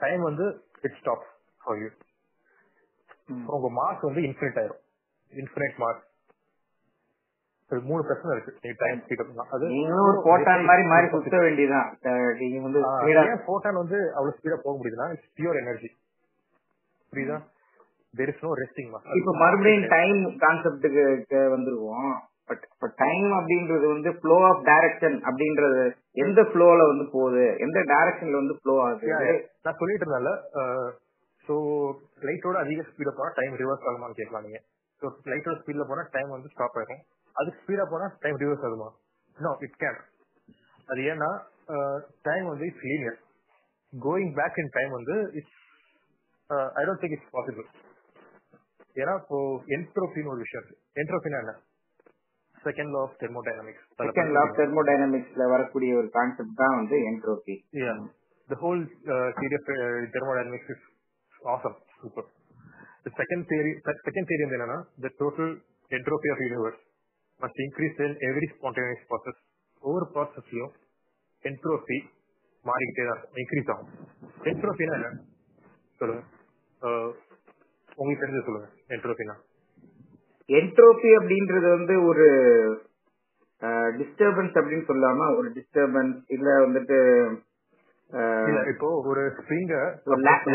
[0.00, 0.46] time வந்து
[0.88, 1.24] இட் ஸ்டாப்
[1.64, 1.88] ஃபார் யூ
[3.54, 4.82] உங்க mark வந்து இன்ஃபினிட் ஆயிரும்.
[5.32, 6.04] இன்ஃபினிட் மார்க்
[7.90, 8.52] மூணு பிரச்சனை இருக்கு.
[8.82, 9.00] டைம்
[9.54, 9.68] அது
[10.08, 11.88] ஒரு போட்டான் மாதிரி மாறி சுத்த வேண்டியதான்
[12.40, 12.80] நீங்க வந்து
[13.48, 15.90] போட்டான் வந்து அவ்வளவு ஸ்பீடா போக முடியுதுன்னா இட்ஸ் பியூர் எனர்ஜி
[17.12, 17.38] புரியுதா?
[18.18, 21.04] தெர் இஸ் நோ ரெஸ்டிங் இப்ப மறுபடியும் டைம் கான்செப்டுக்கு
[21.54, 22.12] வந்துருவோம்.
[22.50, 25.80] பட் இப்ப டைம் அப்படின்றது வந்து ஃப்ளோ ஆஃப் டைரக்ஷன் அப்படின்றது
[26.24, 27.44] எந்த ஃப்ளோல வந்து போகுது?
[27.64, 29.32] எந்த டைரக்ஷன்ல வந்து ஃப்ளோ ஆகுது?
[29.64, 30.32] நான் சொல்லிட்டு இருந்தேன்ல
[31.44, 31.54] சோ
[32.26, 34.60] லைட்டோட அதிக ஸ்பீட போனா டைம் ரிவர்ஸ் ஆகுமான்னு கேட்கலாம் நீங்க.
[35.02, 37.02] சோ லைட்டோட ஸ்பீட்ல போனா டைம் வந்து ஸ்டாப் ஆகும்
[37.36, 38.88] அதுக்கு ஸ்பீடா போனா டைம் ரிவர்ஸ் ஆகுமா?
[39.36, 39.98] நோ இட் கேன்
[40.88, 41.30] அது ஏன்னா
[42.28, 43.18] டைம் வந்து it's linear
[43.92, 45.58] going back in time வந்து it's
[46.78, 47.66] I don't think it's possible
[48.96, 49.38] ஏன்னா இப்போ
[49.76, 51.54] என்ட்ரோபின்னு ஒரு விஷயம் இருக்கு என்ட்ரோபினா என்ன
[52.64, 57.98] second law of thermodynamics second law of தெர்மோடைனமிக்ஸ்ல வரக்கூடிய ஒரு கான்செப்ட் தான் வந்து entropy Yeah.
[58.48, 59.78] The whole uh, theory of uh,
[60.12, 60.82] thermodynamics is
[61.42, 62.24] awesome, super.
[63.06, 65.48] The second theory, that second theory வந்து என்னன்னா the total
[65.90, 66.78] entropy of universe
[67.40, 69.36] must increase in every spontaneous process.
[69.82, 70.72] ஒவ்வொரு ப்ராசஸ்லயும்
[71.44, 71.98] entropy
[72.64, 73.90] மாறிக்கிட்டே தான் increase ஆகும்
[74.52, 75.10] என்ட்ரோபினா என்ன
[76.00, 76.22] சொல்லுங்க
[76.82, 77.08] Uh,
[77.98, 78.68] உங்களுக்கு தெரிஞ்சது சொல்லுங்க.
[78.94, 79.34] என்ட்ரோபினா
[80.48, 82.26] என்ட்ரோபி அப்படின்றது வந்து ஒரு
[84.00, 86.98] டிஸ்டர்பன்ஸ் அப்படின்னு சொல்லாம ஒரு டிஸ்டர்பன்ஸ் இல்ல வந்துட்டு
[88.72, 89.76] இப்போ ஒரு ஸ்ப்ரிங்க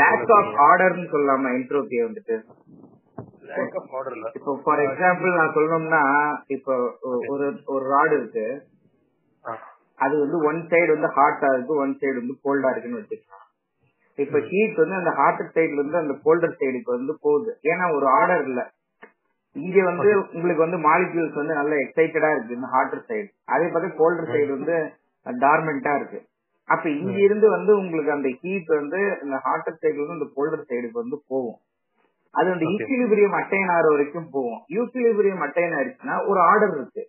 [0.02, 2.36] லேக் ஆஃப் ஆர்டர்னு சொல்லாம என்ட்ரோபியை வந்துட்டு.
[4.38, 6.04] இப்போ ஃபார் எக்ஸாம்பிள் நான் சொல்லணும்னா
[6.56, 6.76] இப்போ
[7.34, 8.46] ஒரு ஒரு ராடு இருக்கு.
[10.06, 13.46] அது வந்து ஒன் சைடு வந்து ஹாட்டா இருக்கு ஒன் சைடு வந்து கோல்டா இருக்குன்னு வச்சுக்கலாம்.
[14.22, 17.52] இப்ப ஹீட் வந்து அந்த ஹாட் சைடுல இருந்து அந்த கோல்டர் சைடுக்கு வந்து போகுது.
[17.64, 18.62] ஏன்னா ஒரு ஆர்டர் இல்ல.
[19.56, 24.32] இங்க வந்து உங்களுக்கு வந்து மாலிக்யூல்ஸ் வந்து நல்ல எக்ஸைட்டடா இருக்கு இந்த ஹாட்டர் சைடு அதே பார்த்து கோல்டர்
[24.34, 24.76] சைடு வந்து
[25.26, 26.20] டார்மெண்டா இருக்கு.
[26.70, 30.98] அப்ப இங்க இருந்து வந்து உங்களுக்கு அந்த ஹீட் வந்து இந்த ஹாட்டர் சைடுல இருந்து இந்த கோல்டர் சைடுக்கு
[31.04, 31.60] வந்து போகும்.
[32.34, 32.76] அது அந்த Okay.
[32.76, 34.62] ஈக்குலிபிரியம் அட்டைன் ஆகிற வரைக்கும் போகும்.
[34.70, 37.04] ஈக்குலிபிரியம் அட்டைன் ஆயிடுச்சுன்னா ஒரு ஆர்டர் இருக்கு.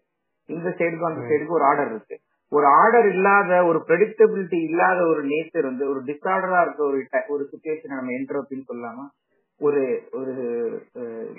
[0.48, 2.16] இந்த சைடுக்கும் அந்த சைடுக்கும் ஒரு ஆர்டர் இருக்கு.
[2.52, 7.94] ஒரு ஆர்டர் இல்லாத ஒரு ப்ரெடிக்டபிலிட்டி இல்லாத ஒரு நேச்சர் வந்து ஒரு டிசார்டரா இருக்க ஒரு ஒரு சுச்சுவேஷன்
[7.94, 9.06] நம்ம என்ட்ரோபின்னு சொல்லாம
[9.60, 9.82] ஒரு
[10.12, 10.34] ஒரு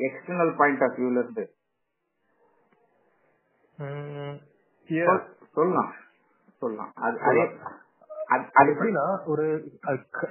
[0.07, 1.45] எக்ஸ்டர்னல் பாயிண்ட் ஆஃப் வியூல இருந்து.
[5.55, 5.91] சொல்லலாம்
[6.61, 6.91] சொல்லலாம்.
[7.05, 7.43] அது அதே
[8.71, 9.45] எப்படின்னா ஒரு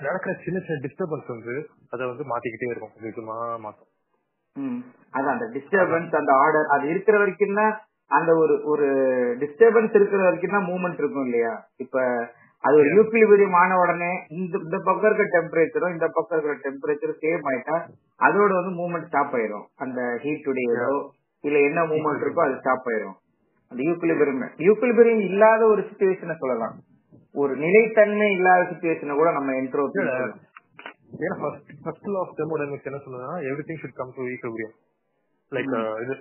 [0.00, 1.54] நடக்கிற சின்ன சின்ன டிஸ்டர்பன்ஸ் வந்து
[1.90, 3.30] அதை வந்து மாத்திக்கிட்டே இருக்கும்.
[3.66, 3.90] மாத்தும்.
[5.14, 7.74] அதான் அந்த டிஸ்டர்பன்ஸ் அந்த ஆர்டர் அது இருக்கிற வரைக்கும் தான்
[8.16, 8.86] அந்த ஒரு ஒரு
[9.42, 11.52] டிஸ்டர்பன்ஸ் இருக்கிற வரைக்கும் தான் மூவ்மெண்ட் இருக்கும் இல்லையா?
[11.84, 11.96] இப்ப
[12.64, 17.48] அது ஒரு யூக்லிபிரியம் ஆன உடனே இந்த இந்த பக்கம் இருக்கிற டெம்பரேச்சரும் இந்த பக்கம் இருக்கிற டெம்பரேச்சரும் சேம்
[17.50, 17.76] ஆயிட்டா
[18.20, 19.66] அதோட வந்து மூவ்மெண்ட் ஸ்டாப் ஆயிரும்.
[19.84, 20.92] அந்த ஹீட் உடையதோ
[21.44, 23.16] இல்ல என்ன மூவ்மெண்ட் இருக்கோ அது ஸ்டாப் ஆயிரும்.
[23.72, 26.74] அந்த யூக்லிபிரியம் யூக்லிபிரியம் இல்லாத ஒரு சுச்சுவேஷனை சொல்லலாம்.
[27.34, 30.00] ஒரு நிலைத்தன்மை இல்லாத சுச்சுவேஷனை கூட நம்ம என்ட்ரோபி
[31.16, 33.32] ஏன்னா first first law of thermodynamics என்ன சொன்னா
[33.68, 34.74] everything should come to equilibrium
[35.52, 35.68] like
[36.04, 36.14] இது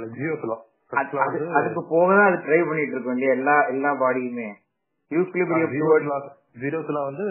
[0.00, 0.56] லைக் ஜீரோஸ் லா
[0.92, 3.34] அதுக்கு போக தான் அது ட்ரை பண்ணிட்டு இருக்கோம் இல்லையா?
[3.38, 4.48] எல்லா எல்லா பாடியுமே
[5.10, 5.74] யூக்லிபிரியம்
[6.62, 7.26] ஜீரோஸ் லா வந்து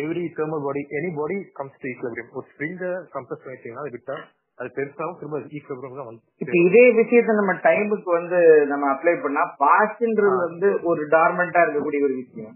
[0.00, 4.16] every thermal body any body comes to equilibrium ஒரு ஸ்ப்ரிங்க கம்ப்ரஸ் பண்ணிட்டீங்கன்னா அது விட்டா
[4.58, 8.38] அது திரும்ப ஈக்குவல் தான் வந்து இப்ப இதே விஷயத்த நம்ம டைமுக்கு வந்து
[8.72, 12.52] நம்ம அப்ளை பண்ணா பாஸ்ட்ன்றது வந்து ஒரு டார்மெண்டா இருக்கக்கூடிய ஒரு விஷயம்.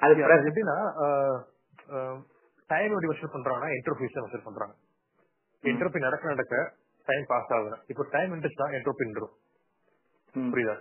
[0.00, 0.12] அது
[0.44, 0.76] எப்படின்னா
[2.70, 4.74] டைம் எப்படி மெஷர் பண்றாங்கன்னா என்ட்ரோபி மெஷர் பண்றாங்க.
[5.64, 6.54] என்ட்ரோபி நடக்க நடக்க
[7.08, 7.76] டைம் பாஸ் ஆகுது.
[7.86, 9.34] இப்போ டைம் இன்ட்ரெஸ்ட் என்ட்ரோபி நின்றும்.
[10.34, 10.74] புரியுதா?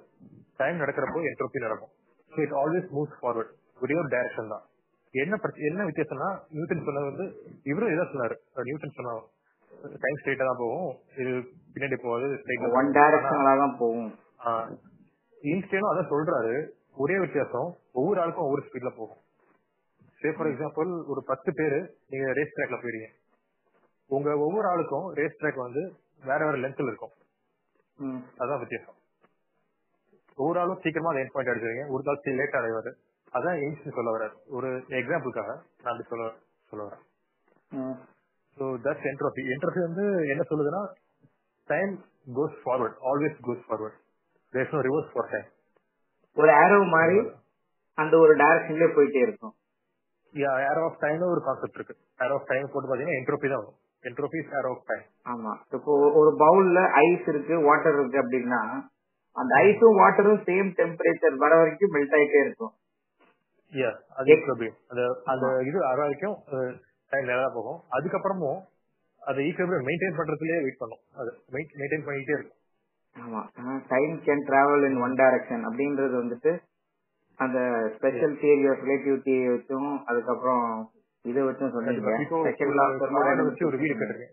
[0.57, 1.89] டைம் நடக்கிறப்போ என்ட்ரோபி நடக்கும்.
[2.31, 4.65] So it always moves forward ஒரே ஒரு டைரக்ஷன் தான்.
[5.11, 7.25] என்ன பிரச்ச- என்ன வித்தியாசம்னா நியூட்டன் சொன்னது வந்து
[7.63, 8.35] இவரும் இதான் சொன்னாரு.
[8.63, 9.13] நியூட்டன் சொன்னா
[9.81, 10.97] டைம் ஸ்ட்ரைட்டா தான் போகும்.
[11.17, 11.33] இது
[11.73, 12.27] பின்னாடி போகாது
[12.71, 14.09] ஒன் டைரக்ஷனலா தான் போகும்.
[15.41, 16.67] இன்ஸ்டேனும் அதான் சொல்றாரு.
[16.95, 19.21] ஒரே வித்தியாசம் ஒவ்வொரு ஆளுக்கும் ஒவ்வொரு ஸ்பீட்ல போகும்.
[20.19, 21.79] சே ஃபார் எக்ஸாம்பிள் ஒரு பத்து பேரு
[22.09, 23.09] நீங்க ரேஸ் ட்ராக்ல போயிருங்க
[24.07, 25.83] உங்க ஒவ்வொரு ஆளுக்கும் ரேஸ் ட்ராக் வந்து
[26.23, 27.13] வேற வேற லென்த்ல இருக்கும்.
[28.41, 28.97] அதான் வித்தியாசம்.
[30.37, 32.91] ஒவ்வொரு ஆளும் சீக்கிரமா அந்த எண்ட் பாயிண்ட் அடிச்சிருங்க ஒரு ஆள் லேட் அடைவாரு.
[33.37, 34.35] அதான் எய்ம்ஸ் சொல்ல வர்றாரு.
[34.57, 34.67] ஒரு
[34.99, 35.51] எக்ஸாம்பிளுக்காக
[35.83, 36.25] நான் அப்படி சொல்ல
[36.71, 37.03] சொல்ல வரேன்.
[38.57, 40.81] ஸோ தட்ஸ் என்ட்ரோபி என்ட்ரோபி வந்து என்ன சொல்லுதுன்னா
[41.69, 41.91] time
[42.37, 43.97] goes forward always goes forward
[44.53, 45.47] there's no reverse for time
[46.37, 47.19] ஒரு ஆரோ மாதிரி
[47.97, 49.53] அந்த ஒரு டைரக்ஷன்லயே போயிட்டே இருக்கும்.
[50.69, 51.95] ஏரோ ஆஃப் டைம்னு ஒரு கான்செப்ட் இருக்கு.
[52.23, 53.79] ஏரோ ஆஃப் டைம் போட்டு பாத்தீங்கன்னா என்ட்ரோபி தான் வரும்.
[54.39, 55.53] இஸ் ஏரோ ஆஃப் டைம் ஆமா.
[55.75, 58.61] இப்போ ஒரு பவுல்ல ஐஸ் இருக்கு வாட்டர் இருக்கு அப்படின்னா
[59.35, 62.73] அந்த ஐஸும் வாட்டரும் சேம் டெம்பரேச்சர் வர வரைக்கும் மெல்ட் ஆயிட்டே இருக்கும்.
[65.67, 66.37] இது வர வரைக்கும்
[67.11, 67.79] டைம் நல்லா போகும்.
[67.97, 68.61] அதுக்கப்புறமும்
[69.21, 71.03] அதை ஈக்குவபியம் மெயின்டைன் பண்றதுலயே வெயிட் பண்ணும்.
[71.19, 72.59] அது மெயின்டைன் பண்ணிட்டே இருக்கும்.
[73.15, 73.41] ஆமா.
[73.87, 76.51] Time can travel in one direction அப்படின்றது வந்துட்டு
[77.39, 77.59] அந்த
[77.95, 80.65] ஸ்பெஷல் தியரி ஆஃப் ரிலேட்டிவிட்டி வச்சும் அதுக்கப்புறம்
[81.29, 82.65] இதை சொன்னீங்க வச்சு
[83.01, 83.63] thermodynamics.
[83.69, 84.27] ஒரு வீடு கட்டுறீங்க.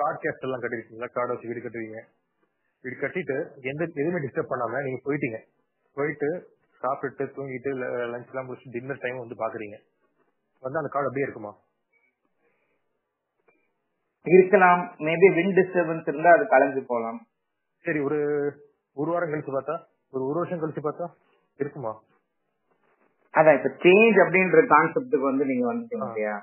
[0.00, 1.08] கார்ட் கேஸ்ட் எல்லாம் கட்டிருக்கீங்களா?
[1.16, 2.00] கார்டை வச்சு வீடு கட்டுவீங்க
[2.84, 3.36] வீடு கட்டிட்டு
[3.70, 5.38] எந்த எதுவுமே டிஸ்டர்ப் பண்ணாம நீங்க போயிட்டீங்க.
[5.94, 6.28] போயிட்டு
[6.82, 7.70] சாப்பிட்டு தூங்கிட்டு
[8.12, 9.76] லஞ்ச் எல்லாம் முடிச்சு டின்னர் டைம் வந்து பாக்குறீங்க.
[10.64, 11.52] வந்து அந்த கார்டு அப்படியே இருக்குமா?
[14.26, 14.82] இருக்கலாம்.
[14.98, 17.20] மேபி விண்ட் டிஸ்டர்பன்ஸ் இருந்தா அது கலைஞ்சு போகலாம்
[17.84, 18.18] சரி ஒரு
[18.94, 19.76] ஒரு வாரம் கழிச்சு பார்த்தா?
[20.10, 21.06] ஒரு ஒரு வருஷம் கழிச்சு பார்த்தா?
[21.56, 21.92] இருக்குமா?
[23.34, 26.34] அதான் இப்ப சேஞ்ச் அப்படின்ற கான்செப்டுக்கு வந்து நீங்க வந்துட்டீங்க இல்லையா?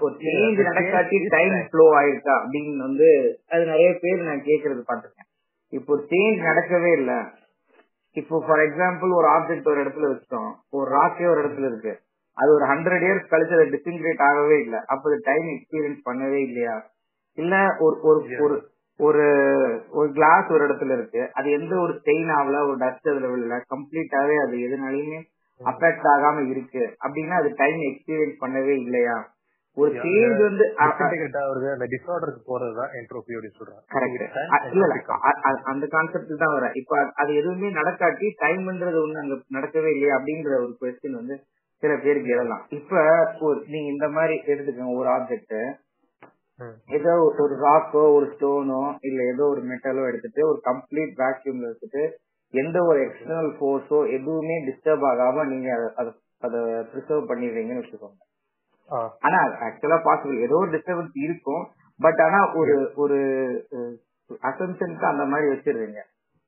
[0.00, 1.54] ஒரு சேஞ்ச் நடக்காட்டி டைம்.
[1.70, 3.08] ஃப்ளோ ஆயிருக்கா அப்படின்னு வந்து
[3.48, 5.28] அது நிறைய பேர் நான் கேக்குறது பார்த்திருக்கேன்.
[5.72, 7.12] இப்போ சேஞ்ச் நடக்கவே இல்ல.
[8.16, 10.50] இப்போ ஃபார் எக்ஸாம்பிள் ஒரு ஆப்ஜெக்ட் ஒரு இடத்துல வச்சிட்டோம்.
[10.70, 11.92] ஒரு ராக்கே ஒரு இடத்துல இருக்கு.
[12.36, 14.76] அது ஒரு ஹண்ட்ரட் இயர்ஸ் கழிச்சு அது டிசிங்கிரேட் ஆகவே இல்ல.
[14.86, 16.76] அப்ப அது டைம் எக்ஸ்பீரியன்ஸ் பண்ணவே இல்லையா?
[17.38, 17.96] இல்ல ஒரு.
[18.40, 18.56] ஒரு
[19.00, 19.22] ஒரு
[19.90, 21.30] ஒரு கிளாஸ் ஒரு இடத்துல இருக்கு.
[21.32, 23.60] அது எந்த ஒரு ஸ்டெயின் ஆகல ஒரு டஸ்ட் அதுல விழல.
[23.74, 25.20] கம்ப்ளீட்டாவே அது எதுனாலையுமே
[25.64, 26.82] அஃபெக்ட் ஆகாம இருக்கு.
[27.04, 29.16] அப்படின்னா அது டைம் எக்ஸ்பீரியன்ஸ் பண்ணவே இல்லையா?
[29.76, 30.64] ஒரு சேஞ்ச் வந்து
[31.72, 34.86] அந்த டிசார்டருக்கு போறதுதான் என்ட்ரோபி அப்படின்னு சொல்றாங்க கரெக்ட் இல்ல
[35.62, 40.16] அந்த கான்செப்ட் தான் வர இப்ப அது- எதுவுமே நடக்காட்டி டைம்ன்றது ஒண்ணு அங்க நடக்கவே இல்லையா?
[40.16, 41.36] அப்படின்ற ஒரு கொஸ்டின் வந்து
[41.82, 42.94] சில பேருக்கு எழலாம் இப்ப
[43.40, 44.94] ஒரு நீங்க இந்த மாதிரி எடுத்துக்கோங்க.
[44.94, 45.58] ஒரு ஆப்ஜெக்ட்.
[46.88, 52.02] ஏதோ ஒரு ராக்கோ ஒரு ஸ்டோனோ இல்ல ஏதோ ஒரு மெட்டலோ எடுத்துட்டு ஒரு கம்ப்ளீட் வேக்யூம்ல எடுத்துட்டு
[52.54, 56.18] எந்த ஒரு எக்ஸ்டர்னல் ஃபோர்ஸோ எதுவுமே டிஸ்டர்ப் ஆகாம நீங்க அத-
[56.92, 58.20] ப்ரிசர்வ் பண்ணிடுறீங்கன்னு வச்சுக்கோங்க.
[59.22, 61.64] ஆனா ஆக்சுவலா பாசிபிள் ஏதோ ஒரு டிஸ்டர்பன்ஸ் இருக்கும்.
[62.00, 63.18] பட் ஆனா ஒரு ஒரு
[64.42, 66.00] அசம்ஷனுக்கு அந்த மாதிரி வச்சிடுறீங்க.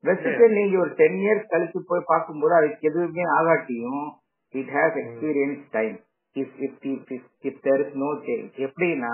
[0.05, 4.03] வச்சுட்டு நீங்க ஒரு டென் இயர்ஸ் கழிச்சு போய் பார்க்கும்போது அதுக்கு எதுவுமே ஆகாட்டியும்
[4.55, 5.97] it has experience time
[6.37, 7.13] if if
[7.43, 9.13] if there is no change எப்படின்னா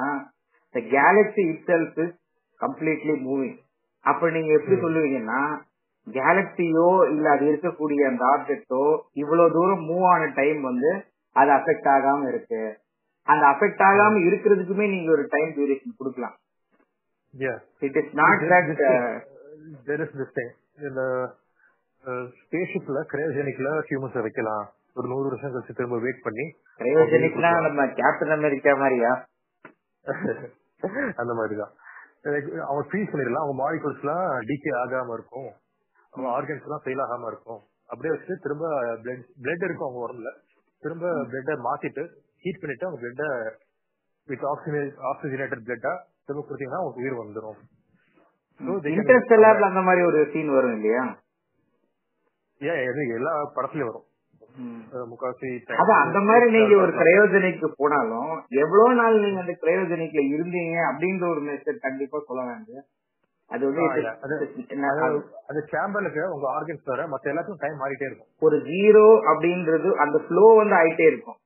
[0.75, 2.15] the galaxy itself is
[2.61, 3.59] completely moving
[4.05, 5.41] அப்ப நீங்க எப்படி சொல்லுவீங்கன்னா
[6.11, 12.29] கேலக்சியோ இல்ல அது இருக்கக்கூடிய அந்த ஆப்ஜெக்டோ இவ்வளவு தூரம் மூவ் ஆன டைம் வந்து அது அஃபெக்ட் ஆகாம
[12.29, 12.79] இருக்கு.
[13.23, 16.37] அந்த அஃபெக்ட் ஆகாம இருக்கிறதுக்குமே நீங்க ஒரு டைம் டியூரேஷன் கொடுக்கலாம்.
[17.79, 18.71] It is not that.
[20.81, 21.03] இந்த
[22.05, 24.67] ஸ்பேஸ்ஷிப்ல கிரையோஜெனிக்ல ஹியூமன்ஸ் வைக்கலாம்.
[24.95, 26.47] ஒரு நூறு வருஷம் கழிச்சு திரும்ப வெயிட் பண்ணி
[26.79, 29.13] பிரயோஜனிக்னா நம்ம கேப்டன் அமெரிக்கா மாதிரியா?
[31.21, 31.73] அந்த மாதிரிதான்.
[32.67, 33.43] அவங்க ஃபீல் பண்ணிடலாம்.
[33.45, 35.51] அவங்க மாலிகூல்ஸ் எல்லாம் டிகே ஆகாம இருக்கும்.
[36.13, 37.61] அவங்க ஆர்கன்ஸ் எல்லாம் ஃபெயில் ஆகாம இருக்கும்.
[37.91, 38.65] அப்படியே வச்சு திரும்ப
[39.03, 40.31] பிளட் பிளட் இருக்கும் அவங்க உடம்புல.
[40.83, 42.03] திரும்ப பிளட்டை மாத்திட்டு
[42.45, 43.29] ஹீட் பண்ணிட்டு அவங்க பிளட்டை
[44.29, 45.93] வித் ஆக்சிஜன் ஆக்சிஜனேட்டட் பிளட்டா
[46.27, 47.61] திரும்ப கொடுத்தீங்கன்னா அவங்க உயிர் வந்துடும்
[48.95, 51.03] இன்டர்ஸ்டெல்லார்ல அந்த மாதிரி ஒரு சீன் வரும் இல்லையா?
[52.61, 54.05] ஏன் இது எல்லா படத்துலயும் வரும்.
[55.67, 58.31] time அதான் அந்த மாதிரி நீங்க ஒரு கிரையோஜெனிக்கு போனாலும்
[58.63, 62.79] எவ்வளவு நாள் நீங்க அந்த கிரையோஜெனிக்ல இருந்தீங்க அப்படின்ற ஒரு மெசேஜ் கண்டிப்பா சொல்ல வேண்டிய
[63.49, 63.81] அது வந்து.
[65.09, 65.27] அது-
[65.73, 68.27] சேம்பர்லுக்கு உங்க ஆர்கன்ஸ் தவிர மத்த எல்லாத்துக்கும் டைம் மாறிட்டே இருக்கும்.
[68.39, 71.37] ஒரு ஜீரோ அப்படின்றது அந்த ஃப்ளோ வந்து ஆயிட்டே இருக்கும்.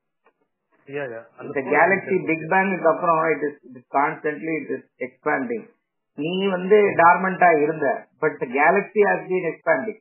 [1.36, 5.68] அந்த இந்த கேலக்சி பிக் பேங்குக்கு அப்புறம் it is constantly it is expanding
[6.14, 10.00] நீ வந்து டார்மெண்டா இருந்த but galaxy has been expanding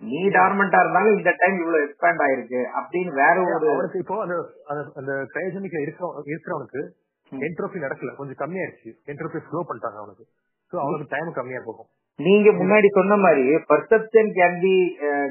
[0.00, 4.34] நீ டார்மெண்டா இருந்தாலும் இந்த டைம் இவ்வளவு எக்ஸ்பேண்ட் ஆயிருக்கு அப்படின்னு வேற ஒரு அவனுக்கு இப்போ அந்த
[4.66, 5.84] அந்த- இருக்கிற
[6.24, 6.88] இருக்கிறவனுக்கு.
[7.30, 8.14] என்ட்ரோபி நடக்கல.
[8.14, 10.24] கொஞ்சம் கம்மியாயிருச்சு என்ட்ரோபி ஸ்லோ பண்ணிட்டாங்க அவனுக்கு.
[10.72, 11.88] சோ அவனுக்கு டைம் கம்மியா போகும்.
[12.18, 14.74] நீங்க முன்னாடி சொன்ன மாதிரி perception can be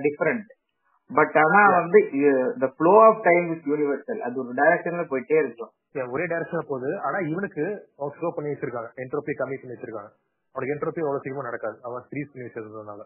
[0.06, 0.48] different
[1.10, 2.00] but ஆனா வந்து
[2.62, 5.72] the flow of time with universal அது ஒரு டைரக்ஷன்ல போயிட்டே இருக்கும்.
[6.14, 6.90] ஒரே டைரக்ஷன்ல போகுது.
[7.08, 7.64] ஆனா இவனுக்கு
[8.00, 8.90] அவன் ஸ்லோ பண்ணி வச்சிருக்காங்க.
[9.04, 10.12] என்ட்ரோபி கம்மி பண்ணி வச்சிருக்காங்க.
[10.56, 11.78] அவனுக்கு என்ட்ரோபி அவ்வளவு சீக்கிரமா நடக்காது.
[11.88, 13.04] அவன் ஃப்ரீஸ் பண்ணி வச்சிருந்ததுனால.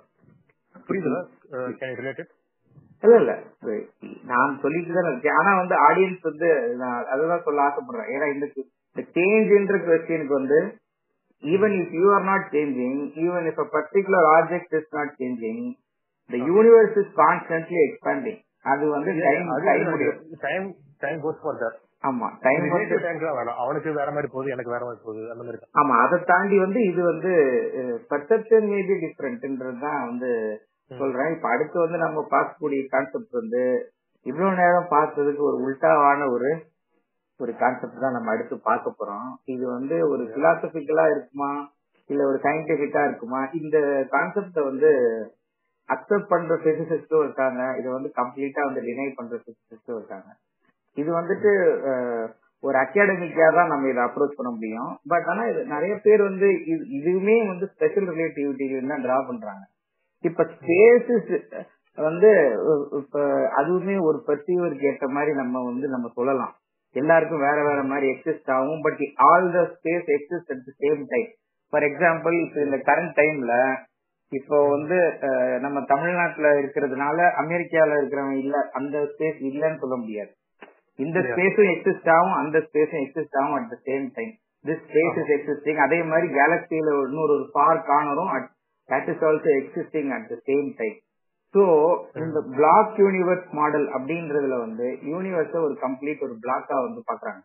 [0.88, 1.20] புரியுதுல
[1.82, 2.32] கேன் ரிலேட்டட்
[3.04, 3.34] இல்ல இல்ல.
[4.32, 5.38] நான் சொல்லிட்டு தான் இருக்கேன்.
[5.40, 6.50] ஆனா வந்து ஆடியன்ஸ் வந்து
[6.82, 8.12] நான் அதுதான் சொல்ல ஆசைப்படுறேன்.
[8.16, 8.46] ஏன்னா இந்த
[9.16, 10.60] சேஞ்ச்ன்ற கொஸ்டினுக்கு வந்து
[11.44, 15.64] even if you are not changing even if a particular object is not changing
[16.30, 19.88] the universe is constantly expanding அது வந்து time time
[20.46, 20.68] time
[21.02, 22.64] time goes for that ஆமா டைம்
[23.62, 27.02] அவனுக்கு வேற மாதிரி போகுது எனக்கு வேற மாதிரி போகுது அந்த மாதிரி ஆமா அதை தாண்டி வந்து இது
[27.04, 27.32] வந்து
[28.12, 30.32] பர்செப்ஷன் மேபி டிஃப்ரெண்ட்ன்றது தான் வந்து
[30.92, 31.34] சொல்றேன்.
[31.36, 33.62] இப்ப அடுத்து வந்து நம்ம பார்க்கக்கூடிய கான்செப்ட் வந்து
[34.26, 36.50] இவ்வளவு நேரம் பார்த்ததுக்கு ஒரு உல்டாவான ஒரு
[37.42, 39.42] ஒரு கான்செப்ட் தான் நம்ம அடுத்து பார்க்க போறோம்.
[39.44, 41.70] இது வந்து ஒரு பிலாசபிக்கலா இருக்குமா?
[42.08, 43.44] இல்ல ஒரு சயின்டிபிக்கா இருக்குமா?
[43.44, 43.80] இந்த
[44.12, 44.90] கான்செப்ட வந்து
[45.94, 47.76] அக்செப்ட் பண்ற பிசிசிஸ்டும் இருக்காங்க.
[47.80, 50.26] இதை வந்து கம்ப்ளீட்டா வந்து டினை பண்ற பிசிசிஸ்டும் இருக்காங்க.
[50.94, 51.52] இது வந்துட்டு
[52.60, 54.98] ஒரு அகாடமிக்கா தான் நம்ம இதை அப்ரோச் பண்ண முடியும்.
[55.08, 59.68] பட் ஆனா இது நிறைய பேர் வந்து இது- இதுவுமே வந்து ஸ்பெஷல் ரிலேட்டிவிட்டி தான் டிரா பண்றாங்க.
[60.22, 62.60] இப்ப ஸ்பேசஸ் வந்து
[62.92, 63.20] இப்ப
[63.58, 66.56] அதுவுமே ஒரு பெர்சீவருக்கு ஏற்ற மாதிரி நம்ம வந்து நம்ம சொல்லலாம்.
[66.96, 68.82] எல்லாருக்கும் வேற வேற மாதிரி எக்ஸிஸ்ட் ஆகும்.
[68.82, 71.30] But all the space exist at the same time
[71.74, 73.54] for example இப்ப இந்த கரண்ட் டைம்ல
[74.32, 74.98] இப்போ வந்து
[75.60, 80.32] நம்ம தமிழ்நாட்டுல இருக்கிறதுனால அமெரிக்கால இருக்கிறவங்க இல்ல அந்த ஸ்பேஸ் இல்லன்னு சொல்ல முடியாது.
[81.00, 81.20] இந்த.
[81.30, 84.32] ஸ்பேஸும் எக்ஸிஸ்ட் ஆகும் அந்த ஸ்பேஸும் எக்ஸிஸ்ட் ஆகும் at the same time
[84.66, 88.32] this space is existing அதே மாதிரி கேலக்சியில இன்னொரு ஒரு far கார்னரும்
[88.90, 90.98] that is also existing at the same time
[91.56, 97.42] so இந்த பிளாக் யூனிவர்ஸ் மாடல் அப்படின்றதுல வந்து யூனிவர்ஸ ஒரு கம்ப்ளீட் ஒரு பிளாக்கா வந்து பாக்குறாங்க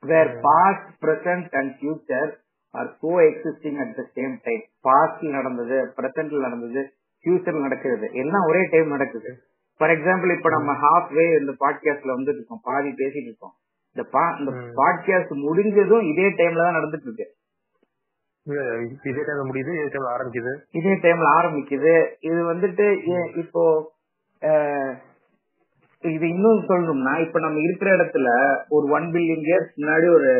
[0.00, 2.32] where past present and future
[2.70, 6.92] are coexisting at the same time பாஸ்ட்ல நடந்தது பிரசன்ட்ல நடந்தது
[7.24, 8.10] ஃபியூச்சர்ல நடக்கிறது.
[8.12, 9.38] எல்லாம் ஒரே டைம் நடக்குது.
[9.76, 12.60] ஃபார் எக்ஸாம்பிள் இப்ப நம்ம ஹாஃப் வே இந்த பாட்காஸ்ட்ல வந்து இருக்கோம்.
[12.62, 13.52] பாதி பேசிட்டு இருக்கோம்.
[13.92, 14.50] இந்த பா- இந்த.
[14.76, 17.34] பாட்காஸ்ட் முடிஞ்சதும் இதே டைம்ல தான் நடந்துட்டு இருக்கு.
[19.08, 20.52] இதே டைம் முடியுது இதே டைம் ஆரம்பிக்குது.
[20.78, 21.94] இதே டைம்ல ஆரம்பிக்குது.
[22.28, 22.86] இது வந்துட்டு
[23.42, 23.64] இப்போ
[26.04, 28.28] இது இன்னும் சொல்லணும்னா இப்ப நம்ம இருக்கிற இடத்துல
[28.76, 30.30] ஒரு ஒன் பில்லியன் இயர்ஸ் முன்னாடி ஒரு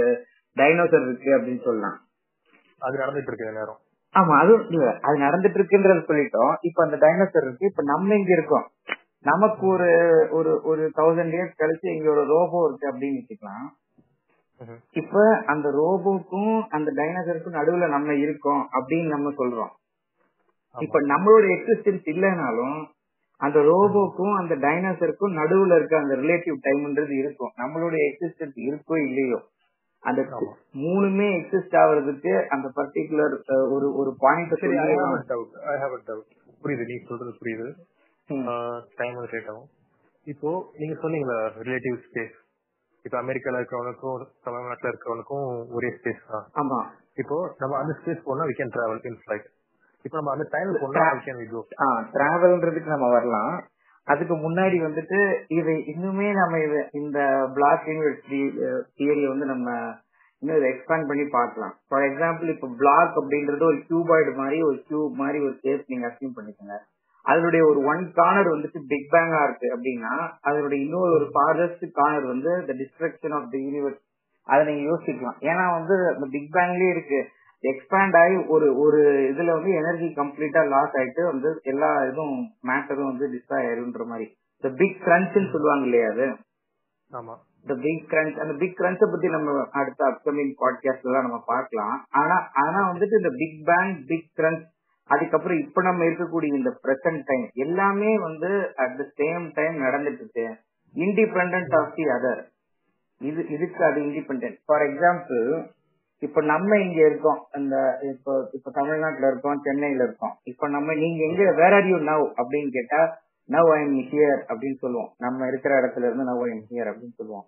[0.57, 1.97] டைனோசர் இருக்கு அப்படின்னு சொல்லலாம்.
[2.81, 3.81] அது நடந்துட்டு இருக்கு நேரம்
[4.15, 6.55] ஆமா அதுவும் இல்ல அது நடந்துட்டு இருக்குன்றது சொல்லிட்டோம்.
[6.69, 8.67] இப்ப அந்த டைனோசர் இருக்கு இப்ப நம்ம இங்க இருக்கோம்.
[9.31, 9.89] நமக்கு ஒரு
[10.39, 13.67] ஒரு ஒரு தௌசண்ட் இயர்ஸ் கழிச்சு இங்க ஒரு ரோபோ இருக்கு அப்படின்னு வச்சுக்கலாம்.
[14.91, 19.73] இப்ப அந்த ரோபோக்கும் அந்த டைனோசருக்கும் நடுவுல நம்ம இருக்கோம் அப்படின்னு நம்ம சொல்றோம்.
[20.79, 22.87] இப்ப நம்மளோட எக்ஸிஸ்டன்ஸ் இல்லைனாலும்
[23.37, 27.53] அந்த ரோபோக்கும் அந்த டைனோசருக்கும் நடுவுல இருக்க அந்த ரிலேட்டிவ் டைம்ன்றது இருக்கும்.
[27.57, 29.39] நம்மளுடைய எக்ஸிஸ்டன்ஸ் இருக்கோ இல்லையோ.
[30.03, 30.23] அந்த.
[30.73, 34.53] மூணுமே எக்ஸிஸ்ட் ஆகுறதுக்கு அந்த பர்டிகுலர் ஒரு ஒரு பாயிண்ட்
[36.63, 37.71] புரியுது நீ சொல்றது புரியுது.
[38.97, 39.69] டைம் வந்து லேட் ஆகும்.
[40.25, 42.37] இப்போ நீங்க சொன்னீங்களா ரிலேட்டிவ் ஸ்பேஸ்
[43.05, 46.47] இப்போ அமெரிக்கால இருக்கிறவனுக்கும் தமிழ்நாட்டுல இருக்கிறவனுக்கும் ஒரே ஸ்பேஸ் தான்.
[46.61, 46.79] ஆமா.
[47.23, 49.47] இப்போ நம்ம அந்த ஸ்பேஸ் போனா we can travel in flight
[50.05, 51.63] இப்போ நம்ம அந்த டைம் போனா வி கேன் கோ
[52.17, 53.55] டிராவல்ன்றதுக்கு நம்ம வரலாம்.
[54.09, 55.19] அதுக்கு முன்னாடி வந்துட்டு
[55.59, 57.19] இது இன்னுமே நம்ம இது இந்த
[57.57, 58.43] பிளாக் யூனிவர்சிட்டி
[58.99, 59.71] தியரியை வந்து நம்ம
[60.43, 61.75] இன்னும் இதை எக்ஸ்பேண்ட் பண்ணி பார்க்கலாம்.
[61.89, 66.37] ஃபார் எக்ஸாம்பிள் இப்போ பிளாக் அப்படின்றது ஒரு கியூபாய்டு மாதிரி ஒரு கியூப் மாதிரி ஒரு ஷேப் நீங்க அசியூம்
[66.39, 66.77] பண்ணிக்கோங்க.
[67.29, 72.53] அதனுடைய ஒரு ஒன் கார்னர் வந்துட்டு பிக் பேங்கா இருக்கு அப்படின்னா அதனுடைய இன்னொரு ஒரு ஃபாரஸ்ட் கார்னர் வந்து
[72.67, 74.01] the destruction of the universe
[74.45, 75.39] அதை நீங்க யோசிக்கலாம்.
[75.41, 77.21] ஏன்னா வந்து அந்த பிக் பேங்லயே இருக்கு.
[77.63, 78.99] எக்ஸ்பேண்ட் ஆகி ஒரு ஒரு
[79.33, 84.37] இதுல வந்து எனர்ஜி கம்ப்ளீட்டா லாஸ் ஆயிட்டு வந்து எல்லா இதுவும் மேட்டரும் வந்து டிஸ்ட்ராய் ஆயிருன்ற மாதிரி.
[84.61, 86.27] இந்த பிக் கிரன்ச்னு சொல்லுவாங்க இல்லையா அது?
[87.13, 87.35] ஆமா.
[87.61, 92.05] இந்த பிக் கிரன்ச் அந்த பிக் கிரன்ச்ச பத்தி நம்ம அடுத்த அப்கமிங் பாட்காஸ்ட்ல எல்லாம் நம்ம பார்க்கலாம்.
[92.11, 94.65] ஆனா ஆனா வந்துட்டு இந்த பிக் பேங் பிக் கிரன்ச்
[95.09, 100.57] அதுக்கப்புறம் இப்ப நம்ம இருக்கக்கூடிய இந்த பிரசன்ட் டைம் எல்லாமே வந்து அட் த சேம் டைம் நடந்துட்டு இருக்கு.
[100.95, 102.43] இண்டிபெண்ட் ஆஃப் தி அதர்
[103.19, 105.67] இது இதுக்கு அது இண்டிபெண்ட் ஃபார் எக்ஸாம்பிள்
[106.19, 107.47] இப்ப நம்ம இங்க இருக்கோம்.
[107.53, 110.37] இந்த இப்போ இப்ப தமிழ்நாட்டுல இருக்கோம் சென்னையில இருக்கோம்.
[110.43, 113.19] இப்ப நம்ம நீங்க எங்க வேர் ஆர் யூ நவ் அப்படின்னு கேட்டா
[113.49, 115.13] நவ் ஐ எம் ஹியர் அப்படின்னு சொல்லுவோம்.
[115.19, 117.45] நம்ம இருக்கிற இடத்துல இருந்து நவ் ஐ எம் ஹியர் அப்படின்னு சொல்லுவோம்.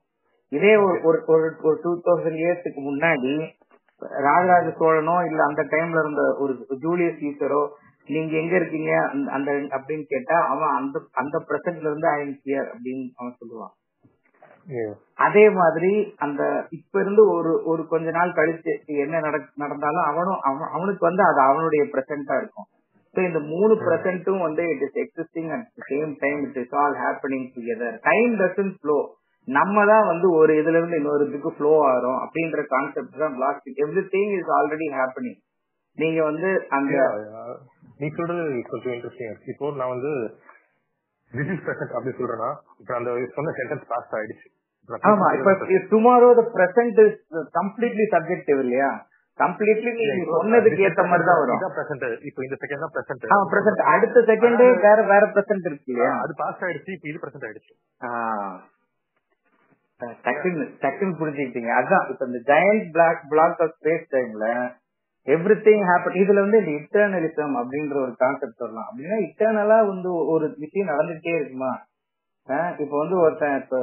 [0.49, 3.51] இதே ஒரு- ஒரு ஒரு டூ தௌசண்ட் இயர்ஸ்க்கு முன்னாடி
[4.00, 7.68] ராஜராஜ சோழனோ இல்ல அந்த டைம்ல இருந்த ஒரு ஜூலியஸ் சீசரோ
[8.06, 9.08] நீங்க எங்க இருக்கீங்க?
[9.08, 13.78] அந்த- அப்படின்னு கேட்டா அவன் அந்த அந்த பிரசன்ட்ல இருந்து ஐ எம் ஹியர் அப்படின்னு அவன் சொல்லுவான்.
[15.14, 19.20] அதே மாதிரி அந்த இப்ப இருந்து ஒரு ஒரு கொஞ்ச நாள் கழிச்சு என்ன
[19.54, 22.64] நடந்தாலும் அவனும் அவன் அவனுக்கு வந்து அது அவனுடைய பிரசன்டா இருக்கும்.
[23.14, 27.98] இந்த மூணு பிரசன்ட்டும் வந்து it is existing at same time it is all happening together
[28.02, 29.16] time doesn't flow
[29.48, 33.68] நம்ம தான் வந்து ஒரு இதுல இருந்து இன்னொரு இதுக்கு ஃப்ளோ ஆகிறோம் அப்படின்ற கான்செப்ட் தான் block
[34.12, 35.38] everything is already happening
[35.98, 36.96] நீங்க வந்து அந்த.
[38.00, 40.12] நீ சொல்றது கொஞ்சம் இன்ட்ரெஸ்டிங் இப்போ நான் வந்து
[41.33, 42.50] திஸ் இஸ் பிரசன்ட் அப்படி சொல்றேன்னா
[42.81, 44.48] இப்ப அந்த சொன்ன சென்டென்ஸ் பாஸ் ஆயிடுச்சு.
[45.09, 45.50] ஆமா இப்ப
[45.90, 47.18] tomorrow the present is
[47.59, 48.90] completely subjective இல்லையா?
[49.38, 51.61] கம்ப்ளீட்லி நீங்க சொன்னதுக்கு ஏத்த மாதிரி தான் வரும்.
[51.76, 52.03] present.
[52.29, 56.14] இப்போ இந்த செகண்ட் தான் பிரசன்ட் ஆ பிரசன்ட் அடுத்த செகண்டே வேற வேற பிரசன்ட் இருக்கு இல்லையா?
[56.24, 57.72] அது பாஸ் ஆயிடுச்சு இப்போ இது பிரசன்ட் ஆயிடுச்சு.
[58.00, 58.11] ஆ.
[60.26, 61.70] டக்குன்னு டக்குன்னு புரிஞ்சுக்கிட்டீங்க.
[61.80, 64.46] அதான் இப்ப இந்த giant block block of space டைம்ல
[65.26, 68.86] எவ்ரி திங் ஹேப்பன் இதுல வந்து இந்த இட்டர்னலிசம் அப்படின்ற ஒரு கான்செப்ட் வரலாம்.
[68.90, 71.72] அப்படின்னா இட்டர்னலா வந்து ஒரு விஷயம் நடந்துட்டே இருக்குமா?
[72.82, 73.80] இப்ப வந்து ஒருத்தன் இப்போ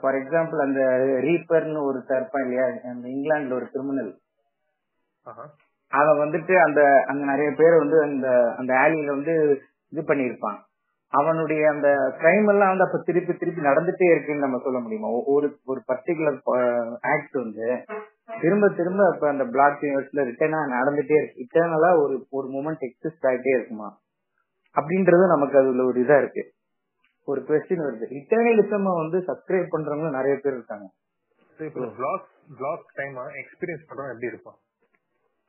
[0.00, 0.82] ஃபார் எக்ஸாம்பிள் அந்த
[1.26, 2.66] ரீப்பர்னு ஒருத்தர் இருப்பான் இல்லையா?
[2.92, 4.12] அந்த இங்கிலாந்துல ஒரு கிரிமினல்.
[5.92, 8.28] அவன் வந்துட்டு அந்த அங்க நிறைய பேர் வந்து அந்த
[8.60, 9.34] அந்த ஆலியில வந்து
[9.92, 10.58] இது பண்ணியிருப்பான்.
[11.08, 15.08] அவனுடைய அந்த கிரைம் எல்லாம் வந்து அப்ப திருப்பி திருப்பி நடந்துட்டே இருக்குன்னு நம்ம சொல்ல முடியுமா?
[15.26, 16.40] ஒரு ஒரு பர்டிகுலர்
[17.00, 17.84] ஆக்ட் வந்து
[18.40, 21.44] திரும்ப திரும்ப அப்ப அந்த பிளாக் யூனிவர்ஸ்ல ரிட்டர்னா நடந்துட்டே இருக்கு.
[21.44, 23.98] இட்டர்னலா ஒரு ஒரு மூமெண்ட் எக்ஸிஸ்ட் ஆகிட்டே இருக்குமா?
[24.76, 26.52] அப்படின்றது நமக்கு அதுல ஒரு இதா இருக்கு.
[27.24, 28.18] ஒரு கொஸ்டின் வருது.
[28.18, 30.88] இட்டர்னலிசம் வந்து சப்ஸ்கிரைப் பண்றவங்க நிறைய பேர் இருக்காங்க.
[31.58, 34.58] இப்போ எக்ஸ்பீரியன்ஸ் பண்றோம் எப்படி இருக்கும்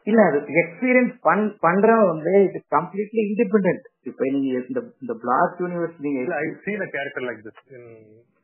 [0.08, 5.98] இல்ல அது எக்ஸ்பீரியன்ஸ் பண் பண்றவன் வந்து இது கம்ப்ளீட்லி இண்டிபெண்டன்ட் இப்ப நீங்க இந்த இந்த பிளாக் யூனிவர்ஸ்
[6.06, 7.90] நீங்க இல்ல I seen a character like this in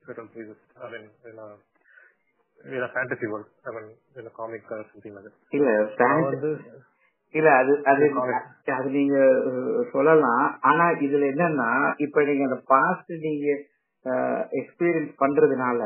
[0.06, 0.58] certain places.
[0.78, 1.45] I mean in a
[2.60, 3.45] in a fantasy world.
[3.63, 5.36] I mean in a comic or something like that.
[5.52, 5.69] இல்ல
[6.23, 6.49] வந்து
[7.36, 8.08] இல்ல அது அது.
[8.73, 9.15] அது நீங்க
[9.91, 10.43] சொல்லலாம்.
[10.62, 13.47] ஆனா இதுல என்னன்னா இப்ப நீங்க அந்த பாஸ்ட் நீங்க
[14.60, 15.80] எக்ஸ்பீரியன்ஸ் பண்றதுனால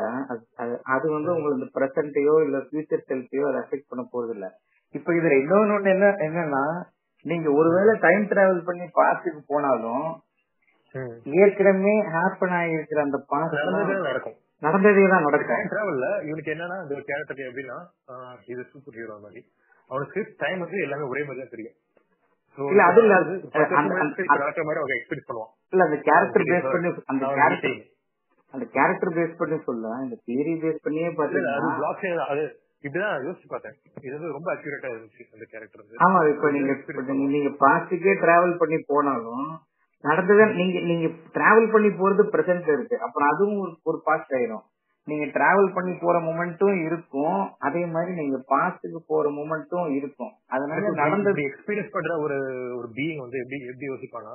[0.88, 4.48] அது- வந்து உங்களுக்கு பிரசன்டையோ இல்ல ஃபியூச்சர் செல்ஃபையோ அதை அஃபெக்ட் பண்ண போறது இல்ல
[4.96, 6.64] இப்ப இதுல இன்னொன்னு ஒண்ணு என்ன என்னன்னா
[7.26, 10.08] நீங்க ஒருவேளை டைம் டிராவல் பண்ணி பாஸ்டுக்கு போனாலும்.
[11.40, 13.58] ஏற்கனவே ஹேப்பன் ஆகிருக்கிற அந்த பாஸ்ட்
[14.06, 17.78] நடக்கும் நடந்ததே தான் நடக்கும் டிராவல்ல இவனுக்கு என்னன்னா இந்த கேரக்டர் எப்படின்னா
[18.48, 19.42] இது சூப்பர் ஹீரோ மாதிரி
[19.90, 21.76] அவனுக்கு டைம் வந்து எல்லாமே ஒரே மாதிரி தான் தெரியும்
[22.58, 23.16] இல்ல, அது இல்ல.
[25.74, 26.66] இல்ல அந்த கேரக்டர் பேஸ்.
[26.76, 27.76] பண்ணி அந்த கேரக்டர்.
[28.54, 31.76] அந்த கேரக்டர் பேஸ் பண்ணி சொல்ல இந்த தியரி பேஸ் பண்ணியே பாத்தீங்கன்னா
[32.82, 33.74] இப்படிதான் யோசிச்சு பார்த்தேன்.
[34.02, 36.74] இது வந்து ரொம்ப அக்யூரேட்டா இருந்துச்சு அந்த கேரக்டர் ஆமா இப்ப நீங்க
[37.14, 39.60] நீங்க- பாஸ்டுக்கே டிராவல் பண்ணி போனாலும்
[40.02, 43.00] நடந்ததை நீங்க நீங்க டிராவல் பண்ணி போறது பிரசன்ட்ல இருக்கு.
[43.00, 44.62] அப்புறம் அதுவும் ஒரு ஒரு பாஸ்ட் ஆயிரும்.
[45.06, 47.50] நீங்க டிராவல் பண்ணி போற மொமெண்ட்டும் இருக்கும்.
[47.60, 50.32] அதே மாதிரி நீங்க பாஸ்டுக்கு போற மொமெண்ட்டும் இருக்கும்.
[50.48, 52.36] அதனால நடந்தது எக்ஸ்பீரியன்ஸ் பண்ற ஒரு
[52.78, 54.34] ஒரு பீயிங் வந்து எப்படி எப்படி யோசிப்பானா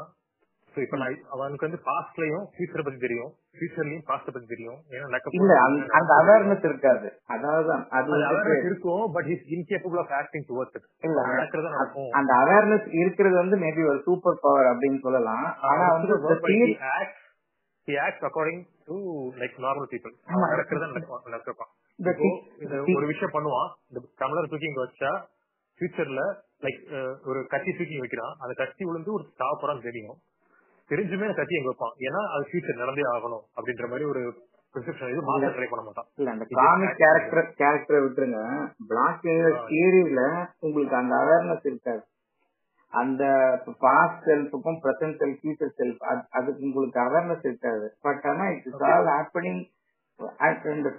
[0.75, 3.33] சோ இப்ப நான் அவனுக்கு வந்து பாஸ்ட்லயும் ஃபியூச்சரை பத்தி தெரியும்.
[3.53, 4.81] ஃபியூச்சர்லயும் பாஸ்ட பத்தி தெரியும்.
[4.91, 7.21] ஏன்னா இல்ல அந்த- அவேர்னஸ் இருக்காது.
[7.27, 12.11] அதாவது அது அவேர்னஸ் இருக்கும் but is incapable of acting towards it இல்ல நடக்கிறதா நடக்கும்.
[12.11, 15.57] அந்த அவேர்னஸ் இருக்கிறது வந்து மேபி ஒரு சூப்பர் பவர் அப்படின்னு சொல்லலாம்.
[15.61, 16.19] ஆனா வந்து
[17.87, 18.95] he acts according to
[19.39, 20.13] like normal people.
[20.55, 20.93] நடக்கிறதா
[21.27, 21.59] நடக்கும்
[22.97, 23.73] ஒரு விஷயம் பண்ணுவான்.
[23.89, 25.23] இந்த டம்ளர் தூக்கி இங்க வச்சா
[25.79, 28.35] ஃபியூச்சர்ல லைக் ஒரு கத்தி தூக்கி வைக்கிறான்.
[28.39, 29.33] அந்த கத்தி விழுந்து ஒரு
[29.63, 30.17] போறான்னு தெரியும்.
[30.93, 31.95] தெரிஞ்சுமே கத்தி எங்க வைப்பான்.
[32.07, 34.23] ஏன்னா அது ஃபியூச்சர் நடந்தே ஆகணும் அப்படின்ற மாதிரி ஒரு
[34.75, 36.09] ப்ரிசெப்ஷன் இது மாத்த ட்ரை பண்ண மாட்டான்.
[36.21, 38.41] இல்ல அந்த காமிக் கேரக்டர் கேரக்டரை விட்டுருங்க.
[38.93, 39.27] பிளாக்
[39.73, 40.23] தியரியில
[40.67, 42.03] உங்களுக்கு அந்த அவேர்னஸ் இருக்காது.
[42.93, 43.25] அந்த
[43.85, 47.87] பாஸ்ட் செல்ஃபுக்கும் பிரசன்ட் செல்ஃப் ஃபியூச்சர் செல்ஃப் அதுக்கு உங்களுக்கு அவேர்னஸ் இருக்காது.
[48.07, 49.63] பட் ஆனா இட்ஸ் ஆல் ஹேப்பனிங்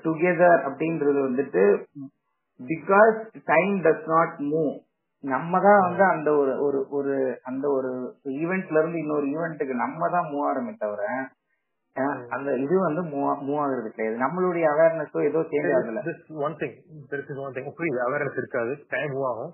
[0.06, 1.64] டுகெதர் அப்படின்றது வந்துட்டு
[2.60, 3.20] because
[3.52, 4.74] time does not move
[5.24, 7.14] நம்ம தான் வந்து அந்த ஒரு ஒரு ஒரு
[7.50, 7.90] அந்த ஒரு
[8.42, 11.04] ஈவெண்ட்ல இருந்து இன்னொரு ஈவெண்ட்டுக்கு நம்ம தான் மூவ் ஆகிறோமே தவிர
[12.36, 14.16] அந்த இது வந்து மூவ் ஆகுறது கிடையாது.
[14.24, 16.02] நம்மளுடைய அவேர்னஸோ ஏதோ சேஞ்ச் ஆகல.
[16.46, 16.78] One thing
[17.18, 19.52] is one thing புரியுது அவேர்னஸ் இருக்காது டைம் மூவ் ஆகும்.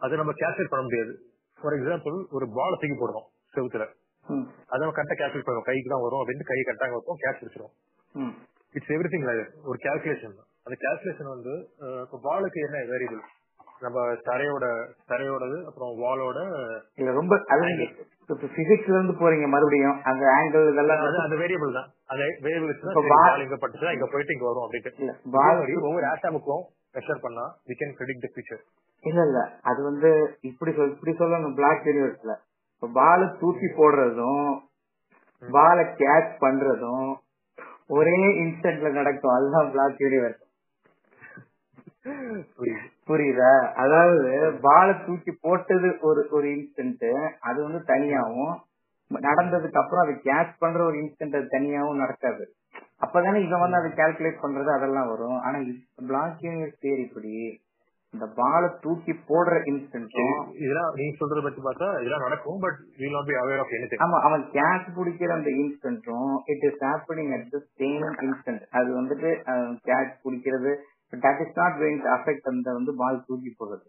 [0.00, 1.12] அதை நம்ம கேல்குலேட் பண்ண முடியாது.
[1.58, 3.26] ஃபார் எக்ஸாம்பிள் ஒரு பால் தூக்கி போடுறோம்
[3.56, 3.86] செவுத்துல.
[4.70, 7.74] அதை நம்ம கரெக்டா கேல்குலேட் பண்ணுவோம் கைக்கு தான் வரும் அப்படின்னு கை கரெக்டாக வைப்போம் கேட்ச் பிடிச்சிரும்.
[8.74, 9.28] இட்ஸ் எவ்ரி திங்
[9.70, 11.54] ஒரு கேல்குலேஷன் அந்த கேல்குலேஷன் வந்து
[12.04, 13.22] இப்போ பாலுக்கு என்ன வேரியபிள்
[13.82, 14.64] நம்ம தரையோட
[15.10, 16.38] தரையோடது அப்புறம் வாலோட
[17.00, 17.34] இல்ல ரொம்ப
[18.52, 19.96] பிசிக்ஸ்ல இருந்து போறீங்க மறுபடியும்.
[20.02, 21.88] அந்த ஆங்கிள் இதெல்லாம் அந்த வேரியபிள் தான்.
[22.06, 25.14] அந்த வேரியபிள் பால் இங்க பட்டுச்சுன்னா இங்க போயிட்டு இங்க வரும் அப்படின்ட்டு.
[25.36, 26.62] மாதிரி ஒவ்வொரு ஆட்டாமுக்கும்
[26.94, 28.60] மெஷர் பண்ணா we can predict the future.
[29.04, 29.38] இல்ல இல்ல.
[29.62, 30.10] அது வந்து
[30.50, 32.34] இப்படி சொல் இப்படி சொல்லணும் பிளாக் யூனிவர்ஸ்ல
[32.82, 34.46] பால தூக்கி போடுறதும்
[35.42, 37.10] பால கேட்ச் பண்றதும்
[37.90, 39.34] ஒரே இன்ஸ்டன்ட்ல நடக்கும்.
[39.36, 40.40] அதுதான் பிளாக் யூனிவர்ஸ்
[43.08, 43.48] புரியுது?
[43.82, 44.28] அதாவது
[44.60, 47.08] பால தூக்கி போட்டது ஒரு ஒரு இன்ஸ்டன்ட்
[47.40, 48.54] அது வந்து தனியாவும்
[49.10, 52.44] நடந்ததுக்கு அப்புறம் அதை கேட்ச் பண்ற ஒரு இன்ஸ்டன்ட் அது தனியாவும் நடக்காது.
[53.04, 55.38] அப்பதானே இவன் வந்து அதை கால்குலேட் பண்றது அதெல்லாம் வரும்.
[55.40, 55.58] ஆனா
[56.08, 57.34] பிளாக் யூனிவர்ஸ் தியரி படி
[58.14, 63.28] இந்த பாலை தூக்கி போடுற இன்ஸ்டன்ட்டும் இதெல்லாம் நீங்க சொல்றத பத்தி பார்த்தா இதெல்லாம் நடக்கும் but will not
[63.30, 67.60] be aware of any ஆமா அவன் கேட்ச் பிடிக்கிற அந்த இன்ஸ்டன்ட்டும் it is happening at the
[67.80, 69.30] same instant அது வந்துட்டு
[69.88, 70.72] கேட்ச் பிடிக்கிறது
[71.12, 73.86] that is not going to affect அந்த வந்து பால் தூக்கி போடுறது.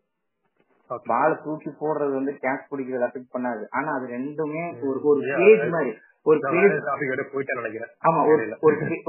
[1.12, 3.63] பால் தூக்கி போடுறது வந்து கேட்ச் பிடிக்கிறது அஃபெக்ட் பண்ணாது.
[3.77, 5.63] ஆனா அது ரெண்டுமே ஒரு ஒரு பேஜ்.
[5.75, 5.91] மாதிரி
[6.29, 6.75] ஒரு பேஜ்
[7.59, 7.91] நினைக்கிறேன்.
[8.07, 8.43] ஆமா ஒரு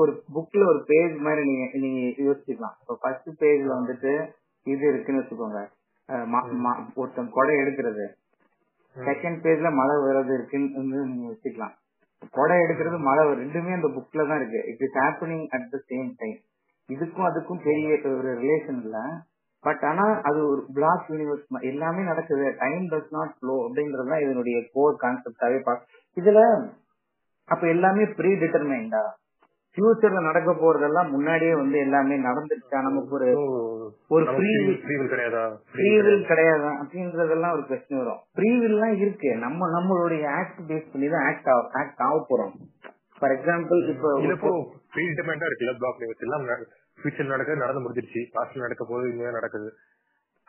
[0.03, 2.77] ஒரு புக்ல ஒரு பேஜ் மாதிரி நீங்க நீங்க யோசிச்சுக்கலாம்.
[2.81, 4.13] இப்போ ஃபர்ஸ்ட் பேஜ்ல வந்துட்டு
[4.67, 5.61] இது இருக்குன்னு வச்சுக்கோங்க.
[7.01, 8.07] ஒருத்தன் கொடை எடுக்கிறது.
[8.97, 11.75] செகண்ட் பேஜ்ல மழை வர்றது இருக்குன்னு நீங்க வச்சுக்கலாம்
[12.37, 14.61] கொடை எடுக்கிறது மழை ரெண்டுமே அந்த புக்ல தான் இருக்கு.
[14.73, 16.39] It is happening at the same time
[16.89, 18.99] இதுக்கும் அதுக்கும் பெரிய ஒரு ரிலேஷன் இல்ல.
[19.65, 22.47] பட் ஆனா அது ஒரு பிளாக் யூனிவர்ஸ் எல்லாமே நடக்குது.
[22.59, 26.41] டைம் டஸ் நாட் ஃப்ளோ அப்படின்றது தான் இதனுடைய கோர் கான்செப்டாவே பாக்க இதுல
[27.49, 29.03] அப்ப எல்லாமே ப்ரீ டிட்டர்மைண்டா
[29.77, 32.79] ஃபியூச்சர்ல நடக்க போறதெல்லாம் முன்னாடியே வந்து எல்லாமே நடந்துருச்சா?
[32.83, 33.29] நமக்கு ஒரு
[34.09, 35.43] ஒரு ஃப்ரீவில் கிடையாதா?
[35.73, 36.69] ஃப்ரீவில் கிடையாது?
[36.83, 38.21] அப்படின்றதெல்லாம் ஒரு பிரச்சனை வரும்.
[38.35, 39.31] ஃப்ரீவில்லாம் இருக்கு.
[39.37, 42.55] நம்ம நம்மளுடைய ஆக்ட் பேஸ் பண்ணி தான் ஆக்ட் ஆக்ட் ஆக போறோம்.
[43.19, 44.51] ஃபார் எக்ஸாம்பிள் இப்போ இப்போ
[44.93, 46.47] ப்ரீ டிட்டர்மைண்டா இருக்குல்ல பிளாக் நியூஸ் எல்லாம்
[46.99, 48.21] ஃபியூச்சர் நடக்க நடந்து முடிஞ்சிருச்சு.
[48.35, 49.69] பாஸ்ட்ல நடக்க போது இனிமே நடக்குது.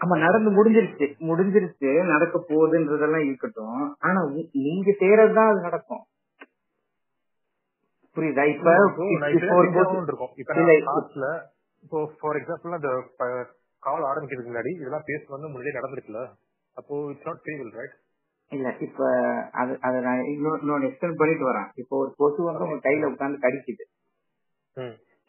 [0.02, 1.06] ஆமா நடந்து முடிஞ்சிருச்சு.
[1.20, 3.84] முடிஞ்சிருச்சு நடக்க போகுதுன்றதெல்லாம் இருக்கட்டும்.
[4.00, 4.20] ஆனா
[4.66, 6.04] நீங்க செய்யறதுதான் அது நடக்கும்.
[8.18, 8.44] புரியுதா?
[8.54, 8.70] இப்ப
[11.14, 11.28] இல்ல,
[11.84, 12.92] இப்போ ஃபார் எக்ஸாம்பிள் அந்த
[13.84, 16.22] கால் ஆரம்பிக்கிறதுக்கு முன்னாடி இதெல்லாம் பேச வந்து முன்னாடியே நடந்திருக்குல்ல?
[16.78, 17.96] அப்போ இட்ஸ் நாட் ஃப்ரீவில் ரைட்
[18.52, 19.02] இல்ல இப்ப
[19.62, 21.70] அது அதை நான் இன்னொன்னு எக்ஸ்டெண்ட் பண்ணிட்டு வரேன்.
[21.82, 23.86] இப்போ ஒரு கொசு வந்து உங்க கையில உட்கார்ந்து கடிக்குது.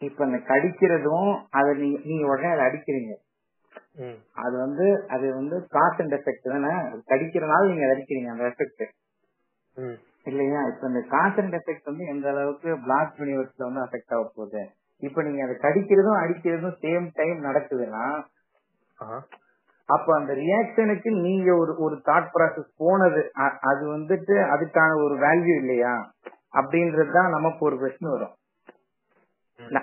[0.01, 3.13] இப்ப அந்த கடிக்கிறதும் அதை நீங்க நீங்க உடனே அதை அடிக்கிறீங்க.
[4.43, 6.73] அது வந்து அது வந்து காஸ் அண்ட் எஃபெக்ட் தானே?
[7.11, 8.83] கடிக்கிறனால நீங்க அடிக்கிறீங்க அந்த எஃபெக்ட்
[10.25, 10.61] இல்லையா?
[10.71, 14.63] இப்ப இந்த காஸ் அண்ட் எஃபெக்ட் வந்து எந்த அளவுக்கு பிளாக் யூனிவர்ஸ்ல வந்து அஃபெக்ட் ஆக போகுது?
[15.03, 18.05] இப்ப நீங்க அதை கடிக்கிறதும் அடிக்கிறதும் சேம் டைம் நடக்குதுன்னா
[19.87, 23.29] அப்ப அந்த ரியாக்ஷனுக்கு நீங்க ஒரு ஒரு தாட் ப்ராசஸ் போனது
[23.61, 26.11] அது வந்துட்டு அதுக்கான ஒரு வேல்யூ இல்லையா?
[26.53, 28.33] அப்படின்றது தான் நமக்கு ஒரு பிரச்சனை வரும்.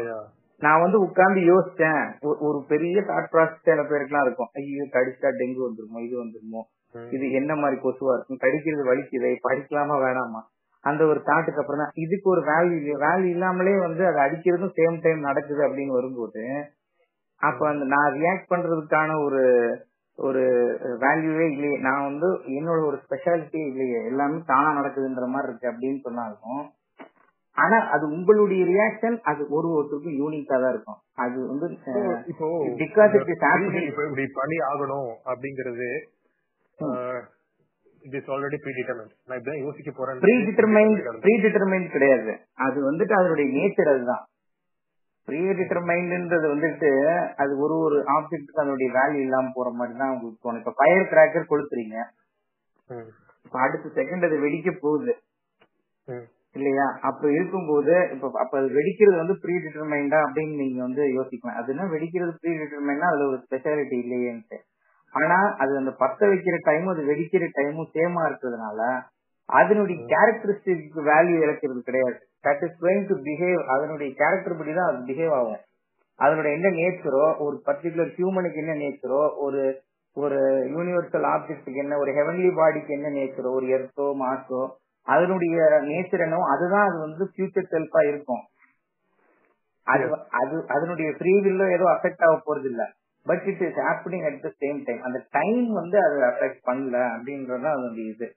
[0.60, 2.20] நான் வந்து உட்கார்ந்து யோசிச்சேன்.
[2.22, 4.48] ஒரு- பெரிய தாட் ப்ராசஸ் சில பேருக்குலாம் இருக்கும்.
[4.54, 6.62] ஐயோ கடிச்சா டெங்கு வந்துருமோ இது வந்துருமோ.
[7.12, 8.38] இது என்ன மாதிரி கொசுவா இருக்கும்?
[8.42, 10.42] கடிக்கிறது வலிக்குதே படிக்கலாமா வேணாமா?
[10.80, 15.20] அந்த ஒரு தாட்டுக்கு அப்புறம் தான் இதுக்கு ஒரு வேல்யூ வேல்யூ இல்லாமலே வந்து அதை அடிக்கிறதும் சேம் டைம்
[15.20, 16.70] நடக்குது அப்படின்னு வரும்போது
[17.42, 19.42] அப்ப அந்த நான் ரியாக்ட் பண்றதுக்கான ஒரு
[20.18, 20.44] ஒரு
[21.02, 21.76] வேல்யூவே இல்லையே.
[21.88, 24.00] நான் வந்து என்னோட ஒரு ஸ்பெஷாலிட்டி இல்லையே.
[24.12, 26.66] எல்லாமே தானா நடக்குதுன்ற மாதிரி இருக்கு அப்படின்னு சொன்னாலும்
[27.58, 31.00] ஆனா அது உங்களுடைய ரியாக்ஷன் அது ஒரு ஒருத்தருக்கும் யூனிக்கா தான் இருக்கும்.
[31.24, 31.68] அது வந்து
[32.32, 32.48] இப்போ
[32.82, 35.90] பிகாஸ் இட் இஸ் இப்ப ஹேப்பனிங் இப்ப இப்படி பண்ணி ஆகணும் அப்படிங்கறது
[38.02, 40.20] it is already predetermined நான் இப்பதான் யோசிக்க போறேன்.
[40.26, 42.34] ப்ரீ டிட்டர்மைண்ட் ப்ரீ டிட்டர்மைண்ட் கிடையாது.
[42.66, 44.24] அது வந்துட்டு அதனுடைய நேச்சர் அதுதான்.
[45.28, 46.90] ப்ரீ டிட்டர்மைண்ட்ன்றது வந்துட்டு
[47.36, 50.62] அது ஒரு ஒரு ஆப்ஜெக்ட்டுக்கு அதனுடைய வேல்யூ இல்லாம போற மாதிரி தான் உங்களுக்கு தோணும்.
[50.62, 51.98] இப்ப ஃபயர் கிராக்கர் கொளுத்துறீங்க.
[53.46, 55.14] இப்ப அடுத்த செகண்ட் அது வெடிக்க போகுது.
[56.56, 56.86] இல்லையா?
[57.02, 61.60] அப்ப இருக்கும்போது இப்ப அப்ப அது வெடிக்கிறது வந்து ப்ரீ டிட்டர்மைண்டா அப்படின்னு நீங்க வந்து யோசிக்கலாம்.
[61.62, 64.60] அது என்ன வெடிக்கிறது ப்ரீ டிட்டர்மைண்டா அதுல ஒரு ஸ்பெஷாலிட்டி இல்லையேன்ட்டு.
[65.14, 68.80] ஆனா அது அந்த பத்த வைக்கிற டைமும் அது வெடிக்கிற டைமும் சேமா இருக்கிறதுனால
[69.50, 72.20] அதனுடைய கேரக்டரிஸ்டிக் வேல்யூ இழக்கிறது கிடையாது.
[72.48, 75.62] That is going to behave அதனுடைய கேரக்டர் படி தான் அது பிஹேவ் ஆகும்.
[76.20, 79.62] அதனுடைய என்ன நேச்சரோ ஒரு பர்டிகுலர் ஹியூமனுக்கு என்ன நேச்சரோ ஒரு
[80.18, 80.38] ஒரு
[80.76, 84.62] யூனிவர்சல் ஆப்ஜெக்ட்டுக்கு என்ன ஒரு ஹெவன்லி பாடிக்கு என்ன நேச்சரோ ஒரு எர்த்தோ மாசோ
[85.08, 85.58] அதனுடைய
[85.90, 88.42] நேச்சர் என்னவோ அதுதான் அது வந்து ஃபியூச்சர் செல்ஃபா இருக்கும்.
[89.88, 90.06] அது
[90.40, 92.84] அது அதனுடைய ஃப்ரீ வில்லோ ஏதோ அஃபெக்ட் ஆக போறது இல்ல
[93.26, 97.76] but it is happening at the same time அந்த டைம் வந்து அது அஃபெக்ட் பண்ணல அப்படின்றதான்
[97.76, 98.28] அதனுடைய இது.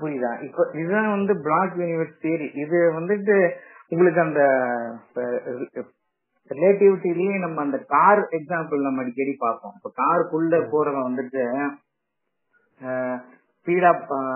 [0.00, 0.30] புரியுதா?
[0.46, 3.36] இப்போ இதுதான் வந்து பிளாக் யூனிவர்ஸ் தியரி இது வந்துட்டு
[3.92, 4.42] உங்களுக்கு அந்த
[6.50, 9.74] ரிலேட்டிவிட்டிலேயே நம்ம அந்த கார் எக்ஸாம்பிள் நம்ம அடிக்கடி பார்ப்போம்.
[9.78, 11.42] இப்போ காருக்குள்ள போறவன் வந்துட்டு
[13.58, 13.90] ஸ்பீடா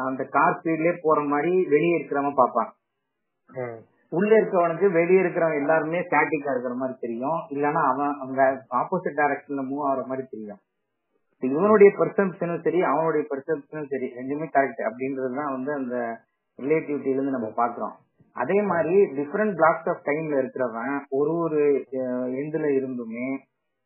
[0.09, 2.71] அந்த கார் ஸ்பீட்லயே போற மாதிரி வெளியே இருக்கிறவன் பார்ப்பான்.
[4.13, 7.41] உள்ள இருக்கவனுக்கு வெளியே இருக்கிறவன் எல்லாருமே ஸ்டாட்டிக்கா இருக்கிற மாதிரி தெரியும்.
[7.55, 8.43] இல்லைன்னா அவன் அவங்க
[8.81, 10.61] ஆப்போசிட் டைரக்ஷன்ல மூவ் ஆகுற மாதிரி தெரியும்.
[11.43, 15.97] இவனுடைய பெர்செப்ஷனும் சரி அவனுடைய பெர்செப்ஷனும் சரி ரெண்டுமே கரெக்ட் அப்படின்றதுதான் வந்து அந்த
[16.59, 17.97] ரிலேட்டிவிட்டில இருந்து நம்ம பாக்குறோம்
[18.37, 21.61] அதே மாதிரி டிஃபரெண்ட் பிளாக்ஸ் ஆஃப் டைம்ல இருக்கிறவன் ஒரு ஒரு
[22.41, 23.29] எண்ட்ல இருந்துமே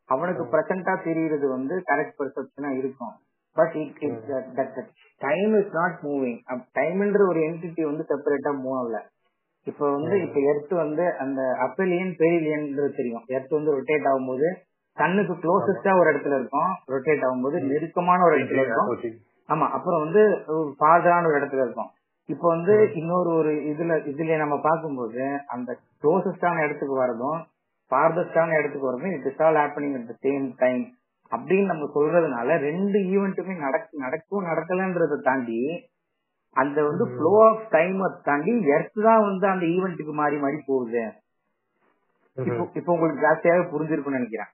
[0.09, 3.14] அவனுக்கு பிரசன்டா தெரியுறது வந்து கரெக்ட் பெர்செப்ஷனா இருக்கும்.
[3.57, 4.90] But it
[5.20, 6.38] time is not moving
[6.78, 8.98] டைம்ன்ற ஒரு என்டிட்டி வந்து செப்பரேட்டா மூவ் ஆகல.
[9.66, 13.24] இப்ப வந்து இப்ப எர்த் வந்து அந்த அப்பலியன் பெரிலியன்ன்றது தெரியும்.
[13.26, 14.48] எர்த் வந்து ரொட்டேட் ஆகும்போது
[14.97, 16.70] கண்ணுக்கு க்ளோசஸ்டா ஒரு இடத்துல இருக்கும்.
[16.93, 18.88] ரொட்டேட் ஆகும்போது நெருக்கமான ஒரு இடத்துல இருக்கும்.
[19.49, 20.22] ஆமா அப்புறம் வந்து
[20.80, 21.90] ஃபாதரான ஒரு இடத்துல இருக்கும்.
[22.28, 25.22] இப்போ வந்து இன்னொரு ஒரு இதுல இதுல நம்ம பார்க்கும்போது
[25.55, 25.70] அந்த
[26.03, 27.40] க்ளோசஸ்டான இடத்துக்கு வரதும்
[27.90, 30.84] ஃபார்தஸ்டான இடத்துக்கு வரணும் it is all happening at the same time
[31.32, 35.59] அப்படின்னு நம்ம சொல்றதுனால ரெண்டு ஈவெண்ட்டுமே நடக்க நடக்கும் நடக்கலன்றதை தாண்டி
[36.57, 41.05] அந்த வந்து ஃப்ளோ ஆஃப் டைம் தாண்டி எர்த் தான் வந்து அந்த ஈவெண்ட்டுக்கு மாறி மாறி போகுது.
[42.36, 44.51] இப்போ இப்போ உங்களுக்கு ஜாஸ்தியாவே புரிஞ்சிருக்கும்னு நினைக்கிறேன்.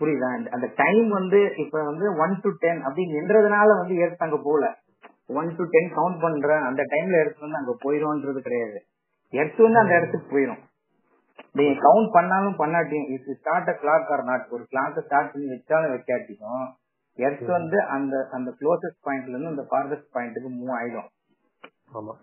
[0.00, 0.48] புரியுதா?
[0.50, 4.74] அந்த- டைம் வந்து இப்ப வந்து ஒன் டு டென் அப்படின்னு என்றதுனால வந்து எர்த் அங்க போகல.
[5.26, 8.82] ஒன் டு டென் கவுண்ட் பண்றேன் அந்த டைம்ல எர்த் வந்து அங்க போயிரும்ன்றது கிடையாது.
[9.30, 10.58] எர்த் வந்து அந்த இடத்துக்கு போயிரும்.
[11.52, 15.92] நீங்க கவுண்ட் பண்ணாலும் பண்ணாட்டியும் if start a clock or not ஒரு கிளாக் ஸ்டார்ட் பண்ணி வச்சாலும்
[15.92, 16.66] வைக்காட்டியும்
[17.14, 21.08] எர்த் வந்து அந்த அந்த க்ளோசஸ்ட் பாயிண்ட்ல இருந்து அந்த ஃபார்தஸ்ட் பாயிண்ட்டுக்கு மூவ் ஆயிடும்.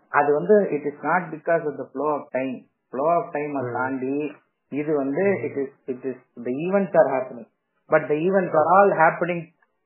[0.10, 4.36] அது வந்து it is not because of the flow of time flow of time தாண்டி
[4.70, 7.50] இது வந்து it is it is the events are happening
[7.90, 9.44] but the events are all happening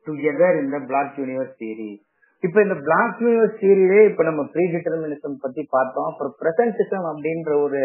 [0.08, 1.92] together இந்த பிளாக் யூனிவர்ஸ் தியரி
[2.44, 6.08] இப்ப இந்த block universe தியரியிலே இப்ப நம்ம pre determinism பத்தி பார்த்தோம்.
[6.12, 7.82] அப்புறம் பிரசன்டிசம் அப்படின்ற ஒரு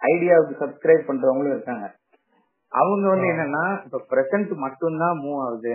[0.00, 1.86] ஐடியாவுக்கு சப்ஸ்கிரைப் பண்றவங்களும் இருக்காங்க.
[2.72, 5.74] அவங்க வந்து என்னன்னா இப்ப பிரசன்ட் மட்டும்தான் மூவ் ஆகுது.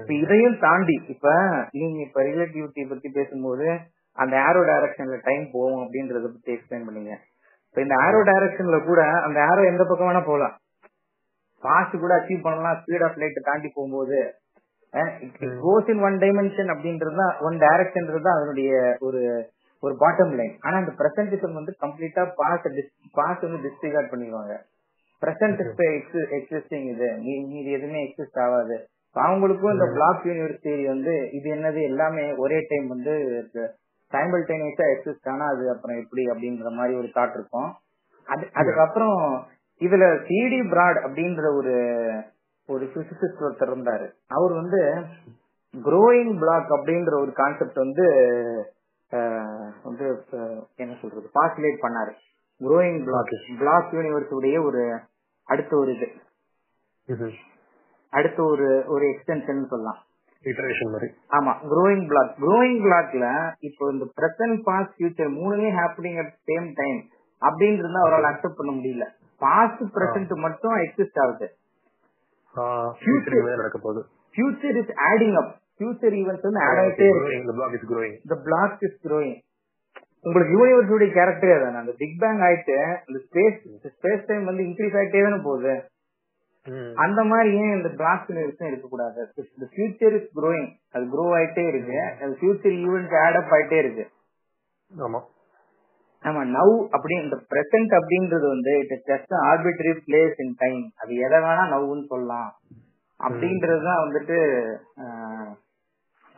[0.00, 1.28] இப்ப இதையும் தாண்டி இப்ப
[1.70, 3.66] நீங்க இப்ப ரிலேட்டிவிட்டி பத்தி பேசும்போது
[4.18, 7.12] அந்த ஆரோ டைரக்ஷன்ல டைம் போகும் அப்படின்றத பத்தி எக்ஸ்பிளைன் பண்ணீங்க.
[7.68, 10.56] இப்ப இந்த ஆரோ டைரக்ஷன்ல கூட அந்த ஆரோ எந்த பக்கம் வேணா போகலாம்.
[11.62, 14.18] ஃபாஸ்ட் கூட அச்சீவ் பண்ணலாம் ஸ்பீட் ஆஃப் லைட் தாண்டி போகும்போது.
[15.64, 18.70] கோஸ் இன் ஒன் டைமென்ஷன் அப்படின்றது தான் ஒன் டைரக்ஷன்ன்றது தான் அதனுடைய
[19.06, 19.22] ஒரு
[19.82, 22.64] ஒரு பாட்டம் லைன் ஆனா அந்த பிரசன்டிசம் வந்து கம்ப்ளீட்டா பாஸ்
[23.18, 24.54] பாஸ் வந்து டிஸ்டிகார்ட் பண்ணிடுவாங்க.
[25.22, 25.60] பிரசன்ட்
[26.38, 27.08] எக்ஸிஸ்டிங் இது.
[27.26, 28.76] மீதி எதுவுமே எக்ஸிஸ்ட் ஆகாது.
[29.16, 33.14] அவங்களுக்கும் இந்த பிளாக் யூனிவர்ஸ் தியரி வந்து இது என்னது எல்லாமே ஒரே டைம் வந்து
[34.12, 37.70] சைமல்டேனியஸா எக்ஸிஸ்ட் ஆனா அது அப்புறம் எப்படி அப்படின்ற மாதிரி ஒரு தாட் இருக்கும்.
[38.26, 39.16] அது அதுக்கப்புறம்
[39.80, 41.74] இதுல சிடி பிராட் அப்படின்ற ஒரு
[42.68, 44.06] ஒரு பிசிசிஸ்ட் ஒருத்தர் இருந்தாரு.
[44.36, 44.80] அவர் வந்து
[45.74, 48.06] க்ரோயிங் பிளாக் அப்படின்ற ஒரு கான்செப்ட் வந்து
[49.84, 50.06] வந்து
[50.82, 52.12] என்ன சொல்றது பாசிலேட் பண்ணாரு.
[52.60, 54.82] க்ரோயிங் பிளாக் பிளாக் யூனிவர்ஸ் உடைய ஒரு
[55.48, 56.08] அடுத்த ஒரு இது.
[58.12, 60.00] அடுத்த ஒரு ஒரு எக்ஸ்டென்ஷன் சொல்லலாம்.
[61.36, 63.26] ஆமா க்ரோயிங் பிளாக் க்ரோயிங் பிளாக்ல
[63.68, 67.00] இப்போ இந்த பிரசன்ட் பாஸ்ட் ஃபியூச்சர் மூணுமே ஹேப்பனிங் அட் சேம் டைம்
[67.42, 69.06] அப்படின்றது அவரால் அக்செப்ட் பண்ண முடியல.
[69.38, 71.48] பாஸ்ட் பிரசன்ட் மட்டும் எக்ஸிஸ்ட் ஆகுது.
[73.56, 74.02] நடக்க போகுது.
[74.34, 77.34] Future is adding up future events வந்து ஆட் ஆகிட்டே இருக்கு.
[77.58, 78.14] Block is growing.
[78.24, 79.36] இந்த பிளாக் இஸ் க்ரோயிங்
[80.22, 83.58] உங்களுக்கு யூனிவர்ஸுடைய கேரக்டரே அதானே அந்த பிக் பேங் ஆயிட்டு அந்த ஸ்பேஸ்
[84.00, 85.74] ஸ்பேஸ் டைம் வந்து இன்க்ரீஸ் ஆயிட்டே தானே போகுது.
[87.04, 89.20] அந்த மாதிரி ஏன் இந்த பிளாக் யூனிவர்ஸும் இருக்கக்கூடாது?
[89.36, 92.00] இந்த ஃபியூச்சர் இஸ் க்ரோயிங் அது க்ரோ ஆயிட்டே இருக்கு.
[92.22, 94.04] அது ஃபியூச்சர் ஈவெண்ட் ஆட் அப் ஆயிட்டே இருக்கு.
[95.06, 95.20] ஆமா.
[96.24, 101.12] ஆமா நவ் அப்படி இந்த பிரசன்ட் அப்படின்றது வந்து it is just arbitrary place in time அது
[101.26, 102.50] எதை வேணா நவ்னு சொல்லலாம்.
[103.20, 104.36] அப்படின்றதுதான் வந்துட்டு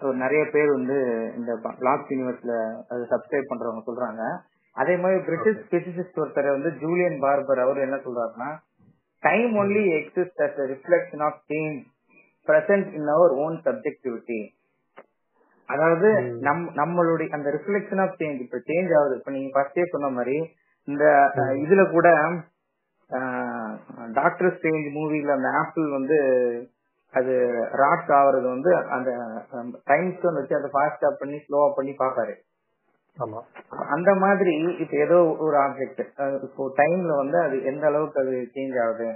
[0.00, 0.96] ஒரு நிறைய பேர் வந்து
[1.36, 2.52] இந்த பிளாக் யூனிவர்ஸ்ல
[2.90, 4.22] அது சப்ஸ்கிரைப் பண்றவங்க சொல்றாங்க.
[4.76, 8.50] அதே மாதிரி பிரிட்டிஷ் பிசிசிஸ்ட் ஒருத்தர் வந்து ஜூலியன் பார்பர் அவர் என்ன சொல்றாருன்னா
[9.22, 11.80] time only exist as reflection of change
[12.48, 14.40] present in our own subjectivity
[15.70, 16.08] அதாவது
[16.40, 19.14] நம் நம்மளுடைய அந்த ரிஃப்ளெக்ஷன் ஆஃப் சேஞ்ச் இப்ப சேஞ்ச் ஆகுது.
[19.16, 20.36] இப்ப நீங்க ஃபர்ஸ்டே சொன்ன மாதிரி
[20.88, 21.04] இந்த
[21.62, 22.08] இதுல கூட
[24.14, 26.18] டாக்டர் ஸ்டேஞ்ச் மூவில அந்த ஆப்பிள் வந்து
[27.14, 27.32] அது
[27.74, 29.10] ராட் ஆகுறது வந்து அந்த
[29.84, 32.34] டைம் ஸ்டோன் வச்சு அதை ஃபாஸ்டா பண்ணி ஸ்லோவா பண்ணி பாப்பாரு
[33.18, 33.40] ஆமா.
[33.88, 36.00] அந்த மாதிரி இப்ப ஏதோ ஒரு ஆப்ஜெக்ட்
[36.46, 39.08] இப்போ டைம்ல வந்து அது எந்த அளவுக்கு அது சேஞ்ச் ஆகுது?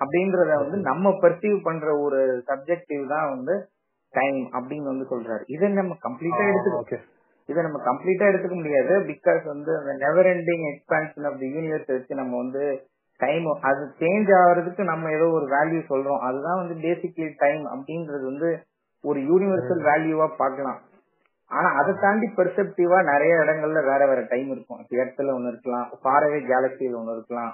[0.00, 3.54] அப்படின்றத வந்து நம்ம பர்சீவ் பண்ற ஒரு சப்ஜெக்டிவ் தான் வந்து
[4.18, 5.44] டைம் அப்படின்னு வந்து சொல்றாரு.
[5.54, 6.98] இதை நம்ம கம்ப்ளீட்டா எடுத்துக்கோ ஓகே
[7.48, 8.94] இதை நம்ம கம்ப்ளீட்டா எடுத்துக்க முடியாது.
[9.10, 12.62] பிகாஸ் வந்து அந்த never ending expansion of the universe வச்சு நம்ம வந்து
[13.20, 16.22] டைம் அது சேஞ்ச் ஆகுறதுக்கு நம்ம ஏதோ ஒரு வேல்யூ சொல்றோம்.
[16.28, 18.50] அதுதான் வந்து பேசிக்லி டைம் அப்படின்றது வந்து
[19.04, 20.80] ஒரு யூனிவர்சல் வேல்யூவா பார்க்கலாம்.
[21.50, 24.80] ஆனா அதை தாண்டி பெர்செப்டிவா நிறைய இடங்கள்ல வேற வேற டைம் இருக்கும்.
[24.96, 25.88] இடத்துல ஒண்ணு இருக்கலாம்.
[26.02, 27.52] ஃபாரவே கேலக்சியில ஒண்ணு இருக்கலாம்.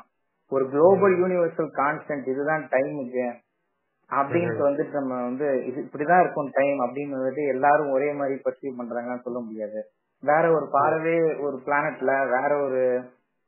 [0.53, 3.27] ஒரு குளோபல் யூனிவர்சல் கான்ஸ்டன்ட் இதுதான் டைமுக்கு
[4.19, 9.27] அப்படின்ட்டு வந்துட்டு நம்ம வந்து இது இப்படிதான் இருக்கும் டைம் அப்படின்னு வந்துட்டு எல்லாரும் ஒரே மாதிரி பர்சீவ் பண்றாங்கன்னு
[9.27, 9.81] சொல்ல முடியாது.
[10.23, 12.83] வேற ஒரு பாரவே ஒரு பிளானட்ல வேற ஒரு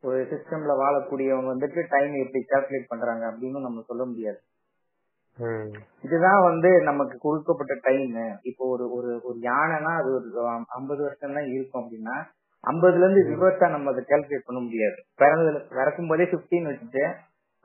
[0.05, 4.39] ஒரு சிஸ்டம்ல வாழக்கூடியவங்க வந்துட்டு டைம் எப்படி கால்குலேட் பண்றாங்க அப்படின்னு நம்ம சொல்ல முடியாது.
[6.07, 8.17] இதுதான் வந்து நமக்கு கொடுக்கப்பட்ட டைம்
[8.51, 10.29] இப்போ ஒரு ஒரு ஒரு யானைனா அது ஒரு
[10.79, 12.17] ஐம்பது வருஷம் தான் இருக்கும் அப்படின்னா
[12.65, 14.99] ஐம்பதுல இருந்து ரிவர்ஸா நம்ம அதை கால்குலேட் பண்ண முடியாது.
[15.23, 17.05] பிறந்ததுல பிறக்கும் போதே பிப்டீன் வச்சுட்டு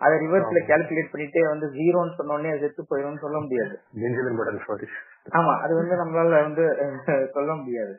[0.02, 3.76] அதை ரிவர்ஸ்ல கால்குலேட் பண்ணிட்டே வந்து ஜீரோன்னு சொன்ன உடனே அது செத்து போயிடும்னு சொல்ல முடியாது.
[5.40, 6.66] ஆமா அது வந்து நம்மளால வந்து
[7.34, 7.96] சொல்ல முடியாது.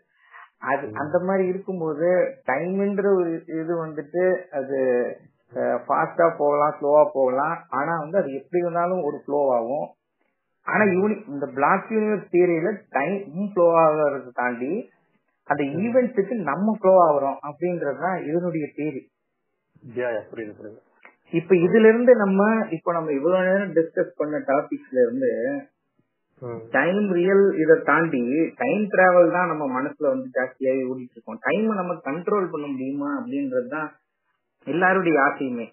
[0.70, 2.08] அது அந்த மாதிரி இருக்கும்போது
[2.50, 3.30] டைம்ன்ற ஒரு
[3.60, 4.24] இது வந்துட்டு
[4.58, 4.78] அது
[5.86, 7.56] ஃபாஸ்டா போகலாம் ஸ்லோவா போகலாம்.
[7.78, 9.86] ஆனா வந்து அது எப்படி இருந்தாலும் ஒரு ஃப்ளோ ஆகும்.
[10.66, 13.16] ஆனா யூனி இந்த பிளாக் யூனிவர்ஸ் தியரியில டைம்
[13.52, 14.72] ஃப்ளோ ஆகிறத தாண்டி
[15.48, 19.02] அந்த ஈவெண்ட்ஸுக்கு நம்ம ஃப்ளோ ஆகுறோம் அப்படின்றதுதான் இதனுடைய தியரி
[20.30, 20.80] புரியுது புரியுது.
[21.32, 25.30] இப்ப இதுல இருந்து நம்ம இப்ப நம்ம இவ்வளவு நேரம் டிஸ்கஸ் பண்ண டாபிக்ஸ்ல இருந்து
[26.70, 28.22] டைம் ரியல் இத தாண்டி
[28.56, 33.88] டைம் டிராவல் தான் நம்ம மனசுல வந்து ஜாஸ்தியாவே ஓடிட்டு இருக்கோம் டைம் நம்ம கண்ட்ரோல் பண்ண முடியுமா அப்படின்றதுதான்
[34.66, 35.66] எல்லாருடைய ஆசையுமே.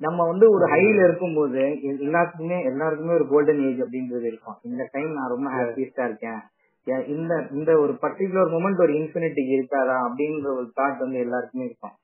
[0.00, 1.62] நம்ம வந்து ஒரு ஹைல இருக்கும்போது
[1.98, 4.58] எல்லாத்துக்குமே எல்லாருக்குமே ஒரு கோல்டன் ஏஜ் அப்படின்றது இருக்கும்.
[4.62, 6.40] இந்த டைம் நான் ரொம்ப ஹாப்பியஸ்டா இருக்கேன்.
[7.06, 11.94] இந்த இந்த ஒரு பர்டிகுலர் மூமெண்ட் ஒரு இன்ஃபினிட்டி இருக்காதா அப்படின்ற ஒரு தாட் வந்து எல்லாருக்குமே இருக்கும்.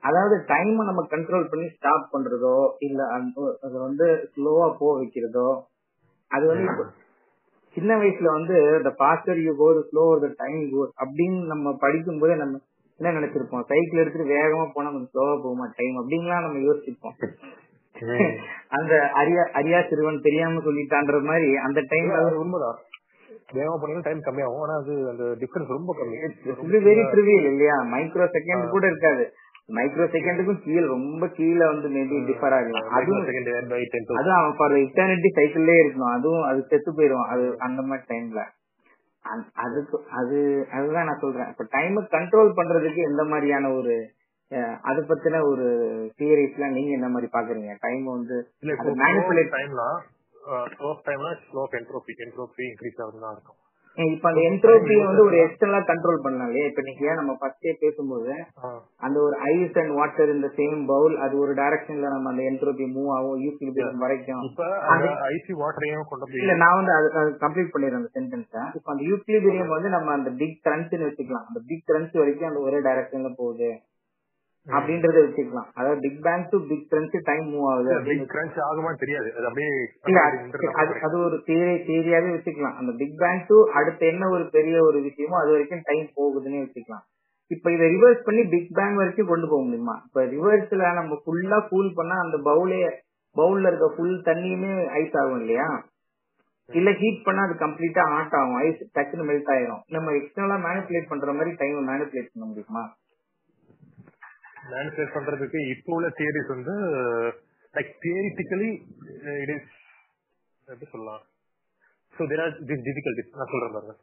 [0.00, 3.00] அதாவது டைம் நம்ம கண்ட்ரோல் பண்ணி ஸ்டாப் பண்றதோ இல்ல
[3.62, 5.48] அது வந்து ஸ்லோவா போ வைக்கிறதோ
[6.30, 6.84] அது வந்து
[7.76, 8.56] சின்ன வயசுல வந்து
[9.00, 12.60] faster you go the slower the time goes அப்படின்னு நம்ம படிக்கும் போதே நம்ம
[13.00, 13.64] என்ன நினைச்சிருப்போம்?
[13.70, 17.16] சைக்கிள் எடுத்துட்டு வேகமா போனா கொஞ்சம் ஸ்லோவா போகுமா டைம் அப்படின்லாம் நம்ம யோசிச்சிருப்போம்.
[18.68, 22.78] அந்த அரியா அரியா சிறுவன் தெரியாம சொல்லிட்டான்ற மாதிரி அந்த டைம்ல உண்மைதான்.
[23.52, 24.64] வேகமா போனீங்கன்னா டைம் கம்மியாகும்.
[24.66, 26.18] ஆனா அது அந்த டிஃபரன்ஸ் ரொம்ப கம்மி.
[26.66, 27.76] இது வெரி ட்ரிவியல் இல்லையா?
[27.94, 29.24] மைக்ரோ செகண்ட் கூட இருக்காது.
[29.76, 32.88] மைக்ரோ செகண்டுக்கும் கீழே ரொம்ப கீழே வந்து மேபி டிஃபர் ஆகலாம்.
[32.96, 33.28] அதுவும்
[34.18, 36.14] அதுவும் அவன் ஃபார் இட்டர்னிட்டி சைக்கிள்லயே இருக்கணும்.
[36.16, 38.42] அதுவும் அது செத்து போயிடும் அது அந்த மாதிரி டைம்ல
[39.64, 40.38] அதுக்கு அது
[40.76, 41.50] அதுதான் நான் சொல்றேன்.
[41.52, 43.94] இப்ப டைம் கண்ட்ரோல் பண்றதுக்கு எந்த மாதிரியான ஒரு
[44.80, 45.66] அது பத்தின ஒரு
[46.18, 47.72] தியரிஸ் எல்லாம் நீங்க என்ன மாதிரி பாக்குறீங்க?
[47.80, 48.92] டைம் வந்து இல்ல அது
[50.46, 53.60] manipulate டைம்னா ஸ்லோ டைம்னா ஸ்லோ என்ட்ரோபி என்ட்ரோபி இன்க்ரீஸ் ஆகுதுன்னு தான் இருக்கும்
[53.98, 58.32] இப்ப அந்த என்ட்ரோபி வந்து ஒரு எக்ஸ்டர்னலா கண்ட்ரோல் பண்ணலாம் இல்லையா இப்ப நீங்க நம்ம ஃபர்ஸ்டே பேசும்போது
[59.06, 63.12] அந்த ஒரு ஐஸ் அண்ட் வாட்டர் இந்த சேம் பவுல் அது ஒரு டைரக்ஷன்ல நம்ம அந்த என்ட்ரோபி மூவ்
[63.16, 64.42] ஆகும் யூக்லிபியம் வரைக்கும்.
[65.30, 69.74] ஐசி வாட்டரையும் கொண்டு போய் இல்ல நான் வந்து அது கம்ப்ளீட் பண்ணிடுறேன் அந்த சென்டென்ஸ இப்ப அந்த யூக்லிபிரியம்
[69.76, 71.48] வந்து நம்ம அந்த பிக் கிரன்ச்னு வச்சுக்கலாம்.
[71.50, 73.70] அந்த பிக் கிரன்ச் வரைக்கும் அந்த ஒரே டைரக்ஷன்ல போகுது.
[74.68, 75.66] அப்படின்றத வச்சுக்கலாம்.
[75.74, 78.24] அதாவது big bang to big crunch time move ஆகுது அப்படின்னு.
[78.24, 79.34] கிரன்ச் ஆகுமான்னு தெரியாது.
[79.36, 79.68] அது அப்படியே
[80.72, 82.74] அது- ஒரு தியரி தியரியாவே வச்சுக்கலாம்.
[82.74, 87.04] அந்த பிக் பேங் டு அடுத்து என்ன ஒரு பெரிய ஒரு விஷயமோ அது வரைக்கும் டைம் போகுதுன்னு வச்சுக்கலாம்.
[87.46, 90.02] இப்ப இதை ரிவர்ஸ் பண்ணி பிக் பேங் வரைக்கும் கொண்டு போக முடியுமா?
[90.04, 92.90] இப்ப ரிவர்ஸ்ல நம்ம ஃபுல்லா கூல் பண்ணா அந்த பவுலே
[93.36, 95.86] பவுல்ல இருக்க ஃபுல் தண்ணியுமே ஐஸ் ஆகும் இல்லையா?
[96.66, 98.54] இல்ல ஹீட் பண்ணா அது கம்ப்ளீட்டா ஹாட் ஆகும்.
[98.54, 99.80] ஐஸ் டக்குன்னு மெல்ட் ஆயிரும்.
[99.88, 102.94] நம்ம எக்ஸ்டர்னலா மேனிபுலேட் பண்ற மாதிரி டைம் மேனிபுலேட் பண்ண முடியுமா?
[104.72, 106.74] மேனிபுலேட் பண்றதுக்கு இப்போ உள்ள தியரிஸ் வந்து
[107.74, 108.70] லைக் தியரிட்டிக்கலி
[109.42, 109.70] இட் இஸ்
[110.68, 111.22] எப்படி சொல்லலாம்?
[112.14, 113.94] So there are this difficulties நான் சொல்றேன் பாருங்க.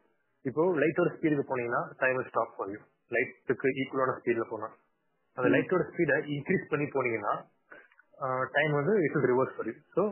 [0.45, 2.79] இப்போ லைட்டோட ஸ்பீடுக்கு போனீங்கன்னா டைம் ஸ்டாப் ஃபார் யூ
[3.15, 4.67] லைட்டுக்கு ஈக்குவலான ஸ்பீட்ல போனா.
[5.37, 7.33] அந்த லைட்டோட ஸ்பீடை இன்க்ரீஸ் பண்ணி போனீங்கன்னா
[8.57, 10.03] டைம் வந்து it will reverse for you so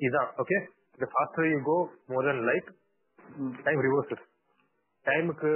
[0.00, 0.58] இதான் okay
[1.02, 1.76] the faster you go
[2.12, 2.66] more than light
[3.66, 4.24] time reverses
[5.06, 5.50] டைமுக்கு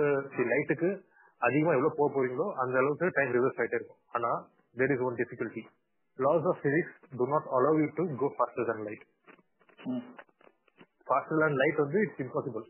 [0.52, 0.88] லைட்டுக்கு
[1.46, 4.02] அதிகமா எவ்வளவு போக போறீங்களோ அந்த அளவுக்கு டைம் ரிவர்ஸ் ஆயிட்டே இருக்கும்.
[4.16, 4.30] ஆனா
[4.78, 5.62] there is one difficulty.
[6.18, 9.02] Laws of physics do not allow you to go faster than light.
[11.10, 12.64] Faster than light வந்து it's impossible.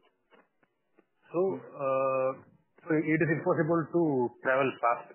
[1.30, 1.40] So
[1.86, 2.30] uh,
[3.14, 4.02] it is impossible to
[4.44, 5.08] travel fast.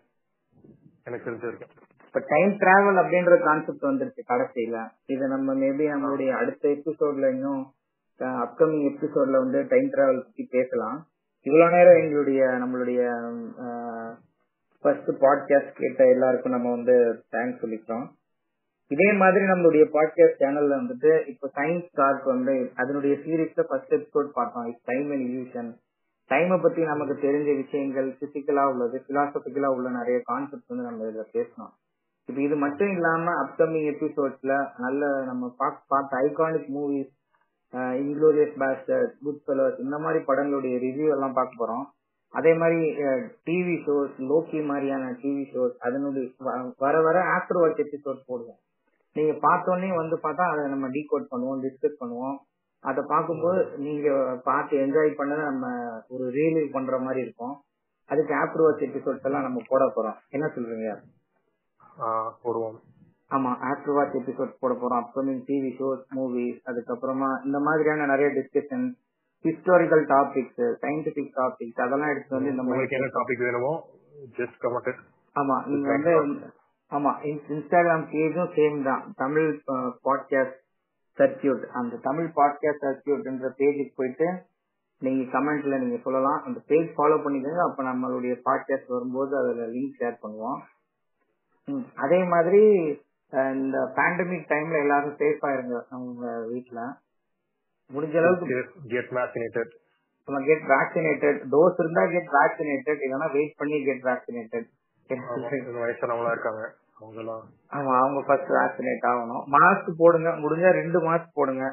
[1.07, 1.74] எனக்கு தெரிஞ்ச வரைக்கும்.
[2.07, 4.78] இப்ப time travel அப்படின்ற concept வந்துருச்சு கடைசியில.
[5.14, 7.62] இத நம்ம மேபி நம்மளுடைய அடுத்த எபிசோட்ல இன்னும்
[8.45, 10.97] அப்கமிங் எபிசோட்ல வந்து டைம் டிராவல் பத்தி பேசலாம்.
[11.42, 13.02] இவ்வளவு நேரம் எங்களுடைய நம்மளுடைய
[14.82, 18.08] ஃபர்ஸ்ட் பாட்காஸ்ட் கேட்ட எல்லாருக்கும் நம்ம வந்து தேங்க்ஸ் சொல்லிக்கிறோம்.
[18.88, 24.66] இதே மாதிரி நம்மளுடைய பாட்காஸ்ட் சேனல்ல வந்துட்டு இப்ப சயின்ஸ் டாக் வந்து அதனுடைய சீரீஸ்ல ஃபர்ஸ்ட் எபிசோட் பார்த்தோம்.
[24.66, 25.78] இட்ஸ் டைம் அண்ட் இல்யூஷன்
[26.30, 31.74] டைமை பத்தி நமக்கு தெரிஞ்ச விஷயங்கள் பிசிக்கலா உள்ளது பிலாசபிக்கலா உள்ள நிறைய கான்செப்ட் வந்து நம்ம இதுல பேசணும்.
[32.26, 37.18] இப்ப இது மட்டும் இல்லாம அப்கமிங் எபிசோட்ஸ்ல நல்ல நம்ம பாக்- பார்த்த iconic movies
[38.01, 39.13] Inglourious Basterds
[39.45, 41.86] Goodfellas இந்த மாதிரி படங்களுடைய ரிவ்யூ எல்லாம் பார்க்க போறோம்.
[42.34, 42.80] அதே மாதிரி
[43.47, 46.26] டிவி ஷோஸ் லோக்கி மாதிரியான டிவி ஷோஸ் அதனுடைய
[46.86, 48.59] வர வர ஆஃப்டர் வாட்ச் எபிசோட் போடுவோம்.
[49.15, 52.36] நீங்க பார்த்தோன்னே வந்து பார்த்தா அதை நம்ம டீகோட் பண்ணுவோம் டிஸ்கஸ் பண்ணுவோம்.
[52.84, 54.09] அதை பார்க்கும்போது நீங்க
[54.49, 55.67] பார்த்து என்ஜாய் பண்ணதை நம்ம
[56.07, 57.55] ஒரு ரீலீவ் பண்ற மாதிரி இருக்கும்.
[58.09, 60.20] அதுக்கு ஆஃப்டர் வாட்ச் எபிசோட்ஸ் எல்லாம் நம்ம போட போறோம்.
[60.36, 60.91] என்ன சொல்றீங்க?
[62.43, 62.78] போடுவோம்.
[63.32, 65.02] ஆமா ஆஃப்டர் வாட்ச் எபிசோட் போட போறோம்.
[65.02, 68.86] அப்கமிங் டிவி ஷோஸ் மூவிஸ் அதுக்கப்புறமா இந்த மாதிரியான நிறைய discussion
[69.46, 73.74] historical topics scientific topics அதெல்லாம் எடுத்து வந்து இந்த மாதிரி என்ன டாபிக் வேணுமோ
[74.38, 75.04] ஜஸ்ட் கமெண்ட்
[75.36, 76.14] ஆமா நீங்க வந்து
[76.92, 77.12] ஆமா
[77.52, 79.04] இன்ஸ்டாகிராம் பேஜும் சேம் தான்.
[79.16, 79.50] தமிழ்
[80.08, 80.58] பாட்காஸ்ட்
[81.18, 84.28] சர்க்கியூட் அந்த தமிழ் பாட்காஸ்ட் சர்க்கியூட்ன்ற பேஜுக்கு போயிட்டு
[85.02, 86.40] நீங்க கமெண்ட்ல நீங்க சொல்லலாம்.
[86.46, 87.62] அந்த பேஜ் ஃபாலோ பண்ணிக்கோங்க.
[87.68, 90.60] அப்ப நம்மளுடைய பாட்காஸ்ட் வரும்போது அதுல லிங்க் ஷேர் பண்ணுவோம்.
[91.96, 92.64] அதே மாதிரி
[93.56, 96.80] இந்த பேண்டமிக் டைம்ல எல்லாரும் சேஃபா இருங்க அவங்க வீட்ல.
[97.90, 98.56] முடிஞ்ச அளவுக்கு
[98.90, 99.72] get vaccinated
[100.48, 104.68] get vaccinated dose இருந்தா கெட் வேக்சினேட்டட் இல்லைன்னா வெயிட் பண்ணி கெட் வேக்சினேட்டட்
[105.80, 106.64] வயசானவங்களா இருக்காங்க
[107.00, 109.44] அவங்க எல்லாம் ஆமா அவங்க ஃபர்ஸ்ட் வேக்சினேட் ஆகணும்.
[109.56, 111.66] மாஸ்க் போடுங்க முடிஞ்சா ரெண்டு மாஸ்க் போடுங்க.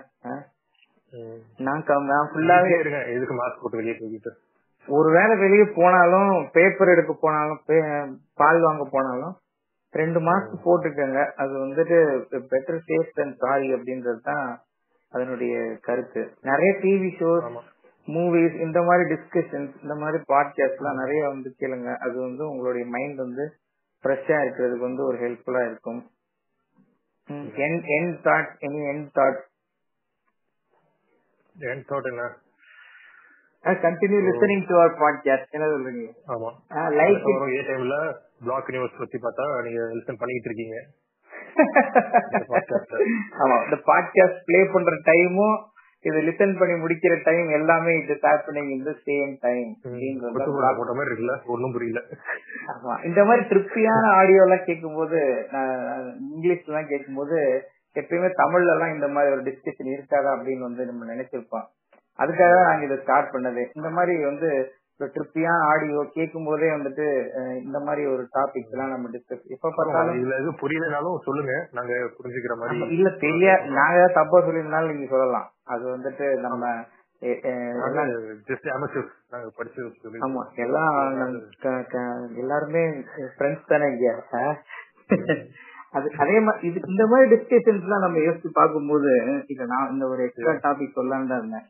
[1.59, 4.33] நான் நான் ஃபுல்லாவே இருங்க எதுக்கு மாஸ்க் போட்டு வெளியே போய்கிட்டு
[4.89, 7.61] ஒருவேளை வெளியே போனாலும் பேப்பர் எடுக்க போனாலும்
[8.35, 9.35] பால் வாங்க போனாலும்
[9.91, 11.21] ரெண்டு மாசத்துக்கு போட்டுக்கோங்க.
[11.43, 11.99] அது வந்துட்டு
[12.53, 14.49] பெட்டர் சேஃப் தன் சாரி அப்படின்றது தான்
[15.13, 16.23] அதனுடைய கருத்து.
[16.41, 17.47] நிறைய டிவி ஷோஸ்
[18.07, 21.97] மூவிஸ் இந்த மாதிரி டிஸ்கஷன்ஸ் இந்த மாதிரி பாட்காஸ்ட் எல்லாம் நிறைய வந்து கேளுங்க.
[21.97, 23.47] அது வந்து உங்களுடைய மைண்ட் வந்து
[24.05, 26.01] ஃப்ரெஷ்ஷா இருக்கிறதுக்கு வந்து ஒரு ஹெல்ப்ஃபுல்லா இருக்கும்.
[27.97, 29.41] என் தாட் எனி என் தாட்
[31.57, 32.25] என் தாட் என்ன?
[33.71, 36.11] Continue listening to our podcast என்ன சொல்றீங்க?
[36.29, 36.51] ஆமா.
[36.75, 40.77] லைக் ஏ டைம்ல பிளாக் யூனிவர்ஸ் பத்தி பார்த்தா நீங்க லிசன் பண்ணிட்டு இருக்கீங்க.
[43.43, 43.65] ஆமா.
[43.65, 45.57] இந்த பாட்காஸ்ட் ப்ளே பண்ற டைமும்
[46.01, 49.79] இது லிசன் பண்ணி முடிக்கிற டைம் எல்லாமே இஸ் ஹேப்பனிங் இந்த சேம் டைம்
[50.77, 51.45] போட்ட மாதிரி இருக்குல்ல?
[51.47, 52.03] ஒண்ணும் புரியல.
[52.67, 53.05] ஆமா.
[53.05, 55.75] இந்த மாதிரி திருப்தியான ஆடியோ எல்லாம் கேட்கும்போது நான்
[56.37, 61.67] இங்கிலீஷ்ல எல்லாம் கேட்கும்போது எப்பயுமே தமிழ்ல எல்லாம் இந்த மாதிரி ஒரு டிஸ்கஷன் இருக்காதா அப்படின்னு வந்து நம்ம நினைச்சிருப்போம்.
[62.19, 63.63] அதுக்காக தான் நாங்க இதை ஸ்டார்ட் பண்ணது.
[63.79, 64.51] இந்த மாதிரி வந்து
[65.01, 65.09] ஒரு
[65.71, 67.07] ஆடியோ கேட்கும் போதே வந்துட்டு
[67.65, 71.55] இந்த மாதிரி ஒரு டாபிக்ஸ் எல்லாம் நம்ம டிஸ்கஸ் எப்ப பார்த்தாலும் இதுல எதுவும் புரியலனாலும் சொல்லுங்க.
[71.79, 75.49] நாங்க புரிஞ்சுக்கிற மாதிரி இல்ல தெரியா நாங்க தப்பா சொல்லியிருந்தாலும் நீங்க சொல்லலாம்.
[75.67, 76.65] அது வந்துட்டு நம்ம
[80.27, 80.43] ஆமா.
[80.57, 80.97] எல்லாம்
[82.43, 82.83] எல்லாருமே
[83.37, 84.09] ஃப்ரெண்ட்ஸ் தானே இங்க?
[85.97, 89.11] அது அதே மாதிரி இது இந்த மாதிரி டிஸ்கஷன்ஸ் எல்லாம் நம்ம யோசிச்சு பார்க்கும்போது
[89.53, 91.67] இல்ல நான் இந்த ஒரு எக்ஸ்ட்ரா டாபிக் சொல்லலாம்னு தான் இருந்தேன்.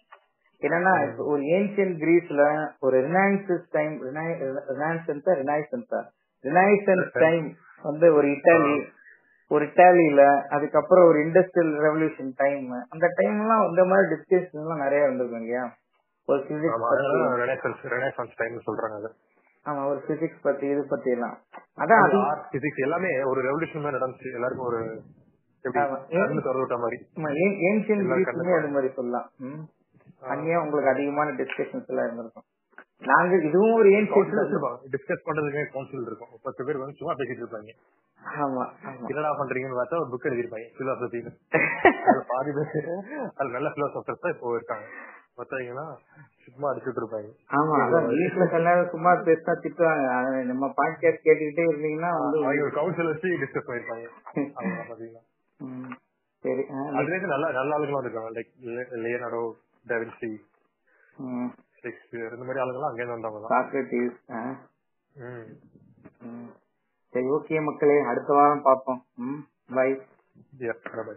[0.62, 2.42] என்னன்னா ஒரு ஏன்சியன் கிரீஸ்ல
[2.80, 6.00] ஒரு ரினாய்சன்ஸ் டைம் ரினாய்சன்ஸா ரினாய்சன்ஸா
[6.44, 7.46] ரினாய்சன்ஸ் டைம்
[7.82, 8.76] வந்து ஒரு இட்டாலி
[9.50, 15.04] ஒரு இட்டாலியில அதுக்கப்புறம் ஒரு இண்டஸ்ட்ரியல் ரெவல்யூஷன் டைம் அந்த டைம் எல்லாம் இந்த மாதிரி டிஸ்கஷன் எல்லாம் நிறைய
[15.04, 15.64] வந்திருக்கும் இல்லையா?
[16.28, 19.10] ஒரு பிசிக்ஸ் டைம் சொல்றாங்க
[19.66, 21.36] ஆமா ஒரு பிசிக்ஸ் பத்தி இது பத்தி எல்லாம்.
[21.78, 22.02] அதான்
[22.52, 24.34] பிசிக்ஸ் எல்லாமே ஒரு ரெவல்யூஷன் நடந்துச்சு.
[24.34, 24.80] எல்லாருக்கும் ஒரு
[26.78, 26.98] மாதிரி.
[28.58, 29.28] அது மாதிரி சொல்லலாம்.
[30.22, 32.46] அங்கேயும் உங்களுக்கு அதிகமான டிஸ்கஷன்ஸ் எல்லாம் இருந்திருக்கும்.
[33.10, 33.88] நாங்க இதுவும் ஒரு
[34.42, 36.30] வச்சிருப்பாங்க டிஸ்கஸ் பண்றதுக்கு கவுன்சில் இருக்கும்.
[36.46, 37.72] பத்து பேர் வந்து சும்மா பேசிட்டு இருப்பாங்க.
[38.44, 38.62] ஆமா
[39.10, 41.20] என்னடா பண்றீங்கன்னு பார்த்தா ஒரு புக் எழுதிருப்பாங்க பிலாசபி
[42.30, 42.88] பாதி பேர்
[43.38, 44.86] அது நல்ல பிலாசபர்ஸ் தான் இப்போ இருக்காங்க.
[45.38, 45.86] மத்தவங்கன்னா
[46.44, 47.30] சும்மா அடிச்சுட்டு இருப்பாங்க.
[47.58, 50.06] ஆமா அதான் வீட்டுல எல்லாரும் சும்மா பேசினா திட்டுவாங்க.
[50.50, 54.06] நம்ம பாட்காஸ்ட் கேட்டுக்கிட்டே இருந்தீங்கன்னா வந்து ஒரு கவுன்சில் வச்சு டிஸ்கஸ் பண்ணிருப்பாங்க
[54.90, 55.22] பாத்தீங்கன்னா.
[56.44, 56.64] சரி
[56.98, 58.32] அதுல இருந்து நல்ல நல்ல ஆளுங்களும் இருக்காங்க.
[58.38, 59.44] லைக் லியனார்டோ
[59.90, 60.30] டெவின்சி
[61.80, 63.54] ஷேக்ஸ்பியர் இந்த மாதிரி ஆளுங்கெல்லாம் அங்கே வந்தவங்க தான்.
[63.54, 64.18] சாக்ரட்டிஸ்
[67.12, 67.98] சரி ஓகே மக்களே.
[68.10, 69.00] அடுத்த வாரம் பார்ப்போம்.
[69.76, 69.88] பை.
[70.58, 71.16] பை